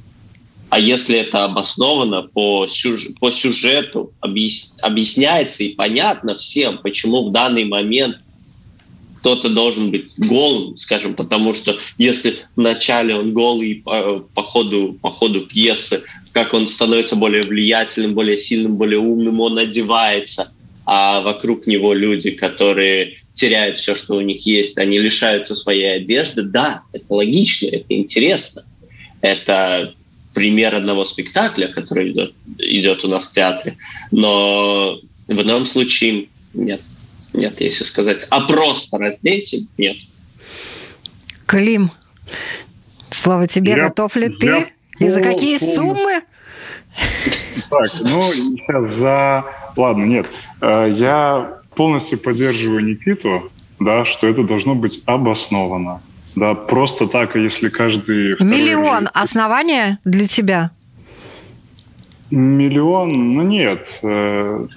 А 0.70 0.80
если 0.80 1.20
это 1.20 1.46
обосновано 1.46 2.24
по, 2.24 2.68
сюж 2.68 3.10
по 3.20 3.32
сюжету, 3.32 4.12
объяс 4.20 4.74
объясняется 4.82 5.64
и 5.64 5.76
понятно 5.76 6.36
всем, 6.36 6.80
почему 6.80 7.30
в 7.30 7.32
данный 7.32 7.66
момент 7.66 8.18
кто-то 9.26 9.50
должен 9.50 9.90
быть 9.90 10.12
голым, 10.18 10.78
скажем, 10.78 11.16
потому 11.16 11.56
что 11.56 11.76
если 11.98 12.36
вначале 12.56 13.16
он 13.16 13.34
голый 13.34 13.82
по, 13.84 14.20
по, 14.36 14.44
ходу, 14.44 15.00
по 15.02 15.10
ходу 15.10 15.48
пьесы 15.48 16.04
как 16.32 16.54
он 16.54 16.68
становится 16.68 17.16
более 17.16 17.42
влиятельным, 17.42 18.14
более 18.14 18.38
сильным, 18.38 18.76
более 18.76 19.00
умным, 19.00 19.40
он 19.40 19.58
одевается, 19.58 20.54
а 20.86 21.22
вокруг 21.22 21.66
него 21.66 21.96
люди, 21.96 22.30
которые 22.30 23.16
теряют 23.32 23.78
все, 23.78 23.96
что 23.96 24.16
у 24.16 24.22
них 24.22 24.46
есть, 24.46 24.78
они 24.78 25.00
лишаются 25.00 25.56
своей 25.56 25.96
одежды. 25.96 26.44
Да, 26.44 26.84
это 26.94 27.12
логично, 27.12 27.68
это 27.68 27.86
интересно. 27.88 28.64
Это 29.22 29.96
пример 30.36 30.76
одного 30.76 31.04
спектакля, 31.04 31.68
который 31.68 32.12
идет, 32.12 32.34
идет 32.60 33.04
у 33.04 33.08
нас 33.08 33.32
в 33.32 33.34
театре. 33.34 33.78
Но 34.12 35.00
в 35.28 35.40
одном 35.40 35.66
случае 35.66 36.28
нет. 36.54 36.82
Нет, 37.36 37.60
если 37.62 37.84
сказать. 37.84 38.28
А 38.30 38.42
просто 38.42 38.98
раздейте? 38.98 39.60
Нет. 39.78 39.98
Клим, 41.46 41.92
слово 43.12 43.48
тебе. 43.48 43.74
Я, 43.74 43.90
Готов 43.90 44.16
ли 44.16 44.30
ты? 44.30 44.48
Я 44.48 44.68
и 45.00 45.10
за 45.10 45.22
какие 45.22 45.58
суммы? 45.58 46.22
Так, 47.70 47.88
ну, 48.02 48.22
сейчас 48.22 48.92
за... 48.92 49.46
Ладно, 49.76 50.06
нет. 50.06 50.28
Э, 50.62 50.88
я 50.90 51.60
полностью 51.76 52.18
поддерживаю 52.18 52.86
Никиту, 52.86 53.52
да, 53.80 54.06
что 54.06 54.28
это 54.28 54.44
должно 54.44 54.76
быть 54.76 55.02
обосновано. 55.06 56.02
Да, 56.36 56.54
просто 56.54 57.08
так, 57.08 57.36
если 57.36 57.70
каждый... 57.70 58.36
Миллион 58.40 59.00
житель... 59.00 59.12
основания 59.14 60.00
для 60.06 60.28
тебя? 60.28 60.72
Миллион, 62.36 63.12
ну 63.12 63.44
нет. 63.44 64.00
Э, 64.04 64.68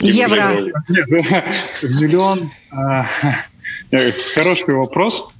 Евро. 0.00 0.52
Нет, 0.52 0.74
миллион. 1.82 2.50
Э, 3.92 4.12
хороший 4.36 4.74
вопрос. 4.74 5.30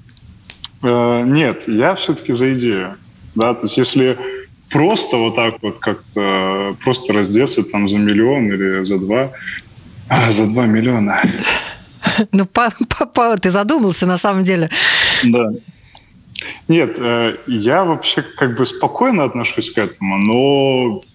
Нет, 0.83 1.69
я 1.69 1.95
все-таки 1.95 2.33
за 2.33 2.55
идею. 2.55 2.97
Да, 3.37 3.55
то 3.55 3.63
есть 3.63 3.77
если 3.77 4.19
просто 4.71 5.19
вот 5.19 5.37
так 5.37 5.55
вот 5.63 5.79
как-то 5.79 6.75
просто 6.83 7.13
раздеться 7.13 7.63
там 7.63 7.89
за 7.89 7.99
миллион 7.99 8.49
или 8.49 8.83
за 8.85 8.99
два, 8.99 9.31
а, 10.09 10.33
за 10.33 10.47
два 10.47 10.67
миллиона. 10.67 11.23
Ну, 12.33 12.47
папа, 12.47 13.37
ты 13.37 13.51
задумался 13.51 14.07
на 14.07 14.19
самом 14.19 14.43
деле. 14.43 14.71
Да. 15.23 15.53
Нет, 16.69 16.97
э, 16.99 17.37
я 17.47 17.85
вообще 17.85 18.23
как 18.23 18.57
бы 18.57 18.67
спокойно 18.67 19.25
отношусь 19.25 19.71
к 19.71 19.79
этому, 19.79 20.17
но 20.19 20.99
э, 20.99 21.10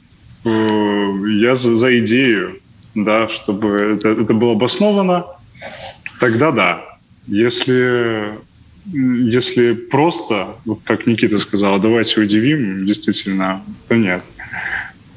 я 0.49 1.55
за, 1.55 1.75
за 1.75 1.99
идею, 1.99 2.59
да, 2.93 3.27
чтобы 3.29 3.97
это, 3.97 4.09
это 4.09 4.33
было 4.33 4.53
обосновано, 4.53 5.25
тогда 6.19 6.51
да. 6.51 6.81
Если 7.27 8.37
если 8.93 9.73
просто, 9.73 10.55
как 10.83 11.07
Никита 11.07 11.39
сказал, 11.39 11.79
давайте 11.79 12.21
удивим, 12.21 12.85
действительно, 12.85 13.63
то 13.87 13.95
нет. 13.95 14.23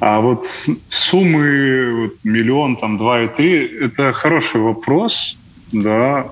А 0.00 0.20
вот 0.20 0.46
суммы 0.88 2.02
вот, 2.02 2.14
миллион, 2.24 2.76
там, 2.76 2.98
два 2.98 3.22
и 3.24 3.28
три, 3.28 3.66
это 3.66 4.12
хороший 4.12 4.60
вопрос, 4.60 5.36
да, 5.72 6.28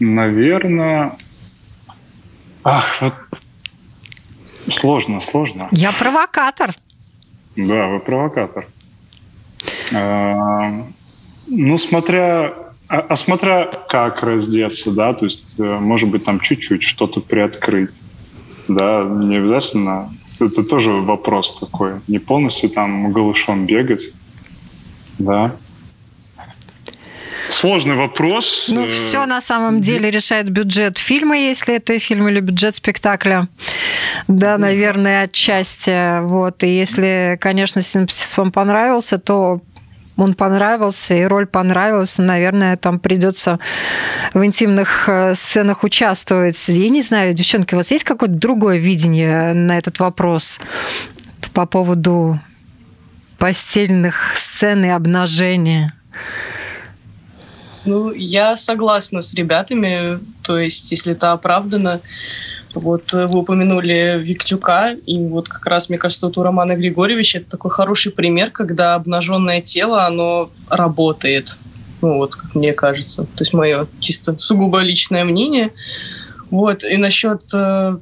наверное. 0.00 1.16
Ах, 2.64 3.00
вот 3.02 3.14
сложно, 4.68 5.20
сложно. 5.20 5.68
Я 5.70 5.92
провокатор. 5.92 6.74
Да, 7.66 7.88
вы 7.88 8.00
провокатор. 8.00 8.66
А, 9.92 10.84
ну, 11.46 11.78
смотря, 11.78 12.54
а, 12.88 12.98
а 13.00 13.16
смотря 13.16 13.70
как 13.88 14.22
раздеться, 14.22 14.90
да, 14.92 15.12
то 15.14 15.24
есть, 15.24 15.46
э, 15.58 15.78
может 15.78 16.08
быть, 16.08 16.24
там 16.24 16.40
чуть-чуть 16.40 16.82
что-то 16.82 17.20
приоткрыть, 17.20 17.90
да, 18.68 19.04
не 19.04 19.36
обязательно 19.36 20.08
это 20.40 20.64
тоже 20.64 20.90
вопрос 20.92 21.58
такой. 21.58 22.00
Не 22.08 22.18
полностью 22.18 22.70
там 22.70 23.12
голышом 23.12 23.66
бегать. 23.66 24.12
Да. 25.18 25.54
Сложный 27.50 27.96
вопрос. 27.96 28.66
Ну, 28.68 28.86
все 28.88 29.26
на 29.26 29.40
самом 29.40 29.80
деле 29.80 30.10
решает 30.10 30.48
бюджет 30.50 30.98
фильма, 30.98 31.36
если 31.36 31.76
это 31.76 31.98
фильм 31.98 32.28
или 32.28 32.40
бюджет 32.40 32.74
спектакля. 32.74 33.48
Да, 34.28 34.56
наверное, 34.58 35.24
отчасти. 35.24 36.22
Вот. 36.22 36.62
И 36.62 36.68
если, 36.68 37.36
конечно, 37.40 37.82
синопсис 37.82 38.36
вам 38.36 38.52
понравился, 38.52 39.18
то 39.18 39.60
он 40.16 40.34
понравился, 40.34 41.14
и 41.14 41.24
роль 41.24 41.46
понравилась, 41.46 42.18
наверное, 42.18 42.76
там 42.76 42.98
придется 42.98 43.58
в 44.34 44.44
интимных 44.44 45.08
э, 45.08 45.34
сценах 45.34 45.82
участвовать. 45.82 46.68
Я 46.68 46.88
не 46.90 47.02
знаю, 47.02 47.32
девчонки, 47.32 47.74
у 47.74 47.78
вас 47.78 47.90
есть 47.90 48.04
какое-то 48.04 48.34
другое 48.34 48.76
видение 48.76 49.54
на 49.54 49.78
этот 49.78 49.98
вопрос 49.98 50.60
по 51.54 51.64
поводу 51.64 52.38
постельных 53.38 54.32
сцен 54.34 54.84
и 54.84 54.88
обнажения? 54.88 55.94
Ну, 57.84 58.12
я 58.12 58.56
согласна 58.56 59.22
с 59.22 59.34
ребятами, 59.34 60.20
то 60.42 60.58
есть, 60.58 60.90
если 60.90 61.12
это 61.12 61.32
оправдано, 61.32 62.00
вот 62.74 63.12
э, 63.14 63.26
вы 63.26 63.40
упомянули 63.40 64.20
Виктюка, 64.22 64.92
и 65.06 65.18
вот 65.18 65.48
как 65.48 65.66
раз, 65.66 65.88
мне 65.88 65.98
кажется, 65.98 66.26
вот 66.26 66.38
у 66.38 66.42
Романа 66.42 66.76
Григорьевича 66.76 67.38
это 67.38 67.50
такой 67.50 67.70
хороший 67.70 68.12
пример, 68.12 68.50
когда 68.50 68.94
обнаженное 68.94 69.60
тело, 69.60 70.04
оно 70.06 70.50
работает. 70.68 71.58
Ну 72.02 72.16
вот, 72.16 72.36
как 72.36 72.54
мне 72.54 72.72
кажется. 72.72 73.24
То 73.24 73.40
есть 73.40 73.52
мое 73.52 73.86
чисто 73.98 74.36
сугубо 74.38 74.80
личное 74.80 75.24
мнение. 75.24 75.72
Вот, 76.50 76.84
и 76.84 76.96
насчет 76.96 77.42
э, 77.52 77.98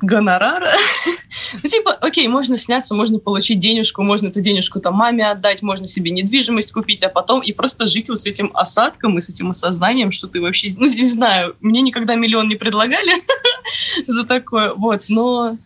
гонорара. 0.00 0.72
ну, 1.62 1.68
типа, 1.68 1.92
окей, 1.92 2.28
можно 2.28 2.56
сняться, 2.56 2.94
можно 2.94 3.18
получить 3.18 3.58
денежку, 3.58 4.02
можно 4.02 4.28
эту 4.28 4.40
денежку 4.40 4.80
там 4.80 4.94
маме 4.94 5.30
отдать, 5.30 5.62
можно 5.62 5.86
себе 5.86 6.10
недвижимость 6.10 6.72
купить, 6.72 7.02
а 7.02 7.08
потом 7.08 7.40
и 7.40 7.52
просто 7.52 7.86
жить 7.86 8.08
вот 8.08 8.20
с 8.20 8.26
этим 8.26 8.50
осадком 8.54 9.18
и 9.18 9.20
с 9.20 9.28
этим 9.28 9.50
осознанием, 9.50 10.10
что 10.10 10.26
ты 10.26 10.40
вообще... 10.40 10.68
Ну, 10.76 10.86
не 10.86 11.06
знаю, 11.06 11.56
мне 11.60 11.82
никогда 11.82 12.14
миллион 12.14 12.48
не 12.48 12.56
предлагали 12.56 13.12
за 14.06 14.24
такое, 14.24 14.72
вот, 14.74 15.04
но 15.08 15.56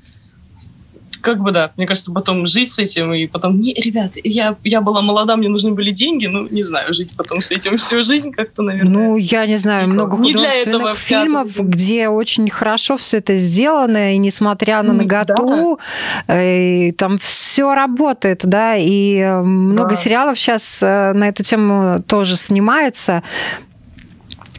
как 1.20 1.40
бы 1.40 1.50
да, 1.50 1.72
мне 1.76 1.86
кажется, 1.86 2.12
потом 2.12 2.46
жить 2.46 2.70
с 2.70 2.78
этим, 2.78 3.12
и 3.12 3.26
потом, 3.26 3.58
не, 3.58 3.74
ребят, 3.74 4.12
я, 4.24 4.56
я 4.64 4.80
была 4.80 5.02
молода, 5.02 5.36
мне 5.36 5.48
нужны 5.48 5.72
были 5.72 5.90
деньги, 5.90 6.26
ну, 6.26 6.48
не 6.48 6.62
знаю, 6.62 6.92
жить 6.94 7.10
потом 7.16 7.40
с 7.40 7.50
этим 7.50 7.78
всю 7.78 8.04
жизнь 8.04 8.32
как-то, 8.32 8.62
наверное. 8.62 8.90
Ну, 8.90 9.16
я 9.16 9.46
не 9.46 9.56
знаю, 9.56 9.88
много 9.88 10.16
не 10.16 10.32
художественных 10.32 10.68
этого 10.68 10.94
фильмов, 10.94 11.48
театра. 11.48 11.64
где 11.64 12.08
очень 12.08 12.50
хорошо 12.50 12.96
все 12.96 13.18
это 13.18 13.36
сделано, 13.36 14.14
и 14.14 14.18
несмотря 14.18 14.82
на 14.82 14.92
наготу, 14.92 15.78
да. 16.26 16.42
и, 16.42 16.92
там 16.92 17.18
все 17.18 17.74
работает, 17.74 18.40
да, 18.44 18.76
и 18.76 19.16
э, 19.16 19.42
много 19.42 19.90
да. 19.90 19.96
сериалов 19.96 20.38
сейчас 20.38 20.82
э, 20.82 21.12
на 21.12 21.28
эту 21.28 21.42
тему 21.42 22.02
тоже 22.06 22.36
снимается, 22.36 23.22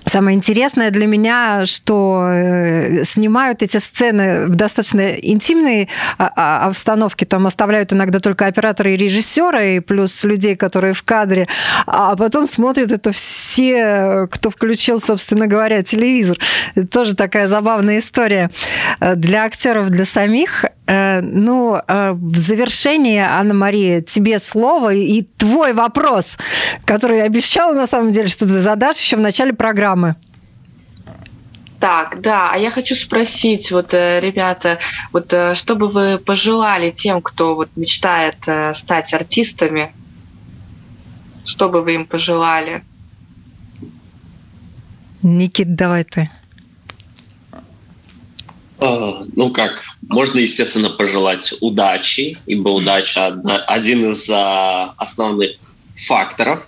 Самое 0.10 0.36
интересное 0.36 0.90
для 0.90 1.06
меня, 1.06 1.66
что 1.66 2.26
э, 2.28 3.04
снимают 3.04 3.62
эти 3.62 3.78
сцены 3.78 4.48
в 4.48 4.56
достаточно 4.56 5.08
интимной 5.10 5.88
а, 6.18 6.32
а, 6.36 6.66
обстановке. 6.66 7.28
Там 7.28 7.46
оставляют 7.46 7.94
иногда 7.94 8.20
только 8.20 8.48
операторы 8.48 8.96
и 8.96 8.98
режиссеры, 8.98 9.76
и 9.76 9.80
плюс 9.82 10.24
людей, 10.24 10.56
которые 10.56 10.94
в 10.94 11.04
кадре. 11.04 11.48
А 11.86 12.16
потом 12.16 12.48
смотрят 12.48 12.92
это 12.92 13.12
все, 13.12 14.28
кто 14.32 14.50
включил, 14.50 15.00
собственно 15.00 15.46
говоря, 15.46 15.84
телевизор. 15.84 16.40
Это 16.74 16.88
тоже 16.88 17.16
такая 17.16 17.46
забавная 17.46 18.00
история 18.00 18.50
э, 19.00 19.14
для 19.14 19.44
актеров, 19.44 19.92
для 19.92 20.06
самих. 20.06 20.66
Э, 20.88 21.22
ну, 21.22 21.80
в 21.88 22.36
завершение, 22.36 23.28
Анна-Мария, 23.28 24.02
тебе 24.02 24.40
слово 24.40 24.96
и 24.96 25.22
твой 25.38 25.74
вопрос, 25.74 26.40
который 26.84 27.20
я 27.20 27.26
обещала, 27.26 27.76
на 27.76 27.86
самом 27.86 28.12
деле, 28.12 28.28
что 28.28 28.48
ты 28.48 28.60
задашь 28.60 28.98
еще 28.98 29.16
в 29.16 29.20
начале 29.20 29.54
программы 29.54 29.99
программы. 30.00 30.16
Так, 31.80 32.22
да, 32.22 32.52
а 32.52 32.58
я 32.58 32.72
хочу 32.72 32.94
спросить, 32.94 33.72
вот, 33.72 33.94
э, 33.94 34.20
ребята, 34.20 34.80
вот 35.14 35.32
э, 35.32 35.56
что 35.56 35.76
бы 35.76 35.88
вы 35.88 36.18
пожелали 36.18 36.92
тем, 36.92 37.22
кто 37.22 37.56
вот 37.56 37.70
мечтает 37.78 38.36
э, 38.48 38.74
стать 38.74 39.14
артистами? 39.14 39.94
Что 41.46 41.70
бы 41.70 41.82
вы 41.82 41.96
им 41.96 42.06
пожелали? 42.06 42.84
Никит, 45.24 45.76
давай 45.76 46.04
ты. 46.04 46.30
А, 48.78 49.26
ну 49.34 49.52
как, 49.52 49.82
можно, 50.10 50.40
естественно, 50.40 50.90
пожелать 50.90 51.54
удачи, 51.62 52.38
ибо 52.46 52.70
удача 52.70 53.28
один 53.68 54.12
из 54.12 54.30
а, 54.30 54.96
основных 54.98 55.52
факторов, 55.96 56.68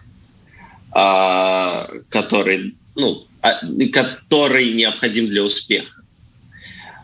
а, 0.93 1.89
который 2.07 2.75
ну, 2.95 3.25
а, 3.41 3.59
который 3.91 4.73
необходим 4.73 5.27
для 5.27 5.43
успеха. 5.43 6.01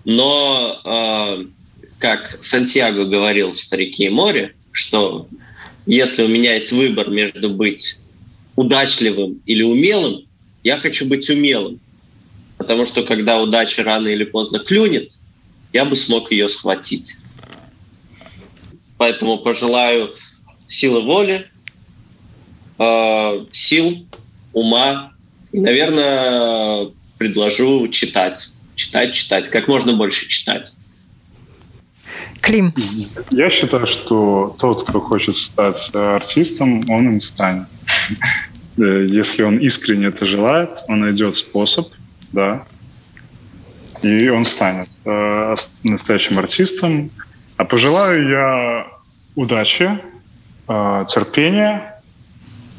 Но, 0.06 0.80
э, 0.86 1.46
как 2.00 2.38
Сантьяго 2.42 3.06
говорил 3.06 3.54
в 3.54 3.60
«Старике 3.60 4.06
и 4.06 4.10
море», 4.10 4.56
что 4.72 5.28
если 5.86 6.24
у 6.24 6.28
меня 6.28 6.56
есть 6.56 6.72
выбор 6.72 7.10
между 7.10 7.50
быть 7.50 8.00
удачливым 8.56 9.42
или 9.46 9.64
умелым, 9.64 10.26
я 10.64 10.78
хочу 10.78 11.08
быть 11.08 11.30
умелым. 11.30 11.80
Потому 12.58 12.86
что 12.86 13.04
когда 13.04 13.42
удача 13.42 13.84
рано 13.84 14.08
или 14.08 14.24
поздно 14.24 14.60
клюнет, 14.60 15.12
я 15.74 15.86
бы 15.86 15.96
смог 15.96 16.32
ее 16.32 16.50
схватить. 16.50 17.18
Поэтому 18.98 19.38
пожелаю 19.38 20.14
силы 20.68 21.02
воли, 21.02 21.50
э, 22.80 23.46
сил, 23.52 24.08
ума 24.54 25.17
и, 25.58 25.60
наверное, 25.60 26.90
предложу 27.18 27.88
читать. 27.88 28.54
Читать, 28.76 29.16
читать. 29.16 29.50
Как 29.50 29.68
можно 29.68 29.94
больше 29.94 30.28
читать. 30.28 30.72
Клим. 32.42 32.72
Я 33.32 33.50
считаю, 33.50 33.88
что 33.88 34.56
тот, 34.60 34.88
кто 34.88 35.00
хочет 35.02 35.36
стать 35.36 35.90
артистом, 35.94 36.88
он 36.90 37.08
им 37.14 37.22
станет. 37.22 37.66
Если 38.78 39.42
он 39.42 39.58
искренне 39.58 40.08
это 40.08 40.28
желает, 40.28 40.70
он 40.88 41.00
найдет 41.00 41.36
способ, 41.36 41.92
да, 42.32 42.68
и 44.04 44.30
он 44.30 44.46
станет 44.46 44.90
э, 45.06 45.56
настоящим 45.84 46.38
артистом. 46.38 47.10
А 47.56 47.66
пожелаю 47.66 48.30
я 48.30 48.88
удачи, 49.34 49.90
э, 50.68 51.06
терпения, 51.10 52.00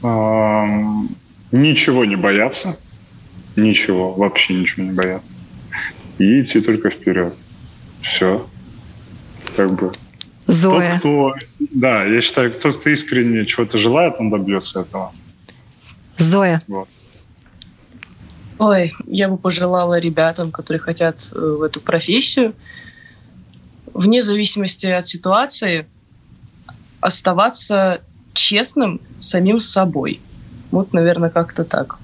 э, 0.05 0.09
ничего 1.53 2.05
не 2.05 2.17
бояться, 2.17 2.79
ничего, 3.57 4.13
вообще 4.13 4.55
ничего 4.55 4.85
не 4.85 4.93
бояться. 4.93 5.27
И 6.19 6.41
идти 6.41 6.61
только 6.61 6.91
вперед. 6.91 7.35
Все. 8.03 8.47
Как 9.57 9.73
бы. 9.73 9.93
Зоя. 10.47 10.93
Тот, 10.95 10.99
кто, 10.99 11.35
да, 11.59 12.05
я 12.05 12.21
считаю, 12.21 12.53
тот, 12.53 12.79
кто 12.79 12.91
искренне 12.91 13.45
чего-то 13.45 13.79
желает, 13.79 14.15
он 14.19 14.31
добьется 14.31 14.81
этого. 14.81 15.13
Зоя. 16.17 16.63
Вот. 16.67 16.89
Ой, 18.59 18.95
я 19.07 19.29
бы 19.29 19.37
пожелала 19.37 20.01
ребятам, 20.01 20.51
которые 20.51 20.81
хотят 20.81 21.21
э, 21.33 21.39
в 21.39 21.63
эту 21.63 21.81
профессию, 21.81 22.55
вне 23.95 24.23
зависимости 24.23 24.87
от 24.87 25.07
ситуации, 25.07 25.87
оставаться 27.01 28.01
честным 28.33 29.01
самим 29.21 29.61
собой. 29.61 30.21
Вот, 30.71 30.93
наверное, 30.93 31.31
как-то 31.31 31.65
так. 31.65 31.99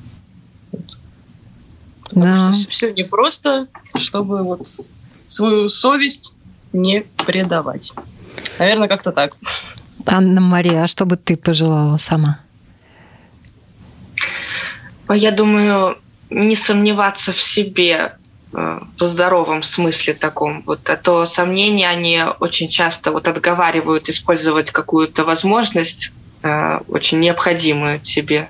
Вот. 0.72 0.98
да. 2.12 2.52
что 2.52 2.70
все 2.70 2.92
не 2.92 3.04
просто, 3.04 3.68
чтобы 3.96 4.42
вот 4.42 4.68
свою 5.26 5.68
совесть 5.68 6.36
не 6.72 7.04
предавать. 7.26 7.92
Наверное, 8.58 8.88
как-то 8.88 9.12
так. 9.12 9.36
Анна-Мария, 10.06 10.82
а 10.82 10.86
что 10.86 11.06
бы 11.06 11.16
ты 11.16 11.36
пожелала 11.36 11.96
сама? 11.96 12.40
Я 15.08 15.30
думаю, 15.30 15.98
не 16.30 16.56
сомневаться 16.56 17.32
в 17.32 17.40
себе, 17.40 18.16
э, 18.52 18.80
в 18.98 19.04
здоровом 19.04 19.62
смысле 19.62 20.14
таком. 20.14 20.62
Вот, 20.66 20.88
а 20.88 20.96
то 20.96 21.26
сомнения, 21.26 21.88
они 21.88 22.22
очень 22.40 22.68
часто 22.68 23.12
вот 23.12 23.28
отговаривают 23.28 24.08
использовать 24.08 24.70
какую-то 24.70 25.24
возможность, 25.24 26.12
очень 26.88 27.20
необходимую 27.20 28.01
тебе, 28.01 28.49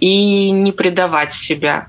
и 0.00 0.50
не 0.50 0.72
предавать 0.72 1.32
себя. 1.32 1.86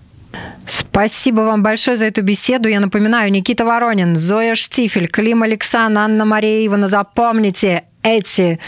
Спасибо 0.65 1.41
вам 1.41 1.63
большое 1.63 1.97
за 1.97 2.05
эту 2.05 2.21
беседу. 2.21 2.69
Я 2.69 2.79
напоминаю, 2.79 3.31
Никита 3.31 3.65
Воронин, 3.65 4.15
Зоя 4.15 4.55
Штифель, 4.55 5.07
Клим 5.07 5.43
Александр, 5.43 5.99
Анна 6.01 6.25
Мария 6.25 6.65
Ивана. 6.65 6.88
Запомните 6.88 7.84
эти 8.03 8.59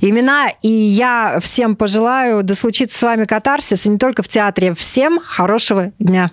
имена. 0.00 0.48
И 0.62 0.68
я 0.68 1.38
всем 1.40 1.76
пожелаю 1.76 2.42
да 2.42 2.54
случится 2.54 2.98
с 2.98 3.02
вами 3.02 3.24
катарсис, 3.24 3.86
и 3.86 3.88
не 3.88 3.98
только 3.98 4.22
в 4.22 4.28
театре. 4.28 4.74
Всем 4.74 5.20
хорошего 5.20 5.92
дня. 5.98 6.30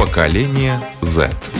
Поколение 0.00 0.80
Z. 1.02 1.59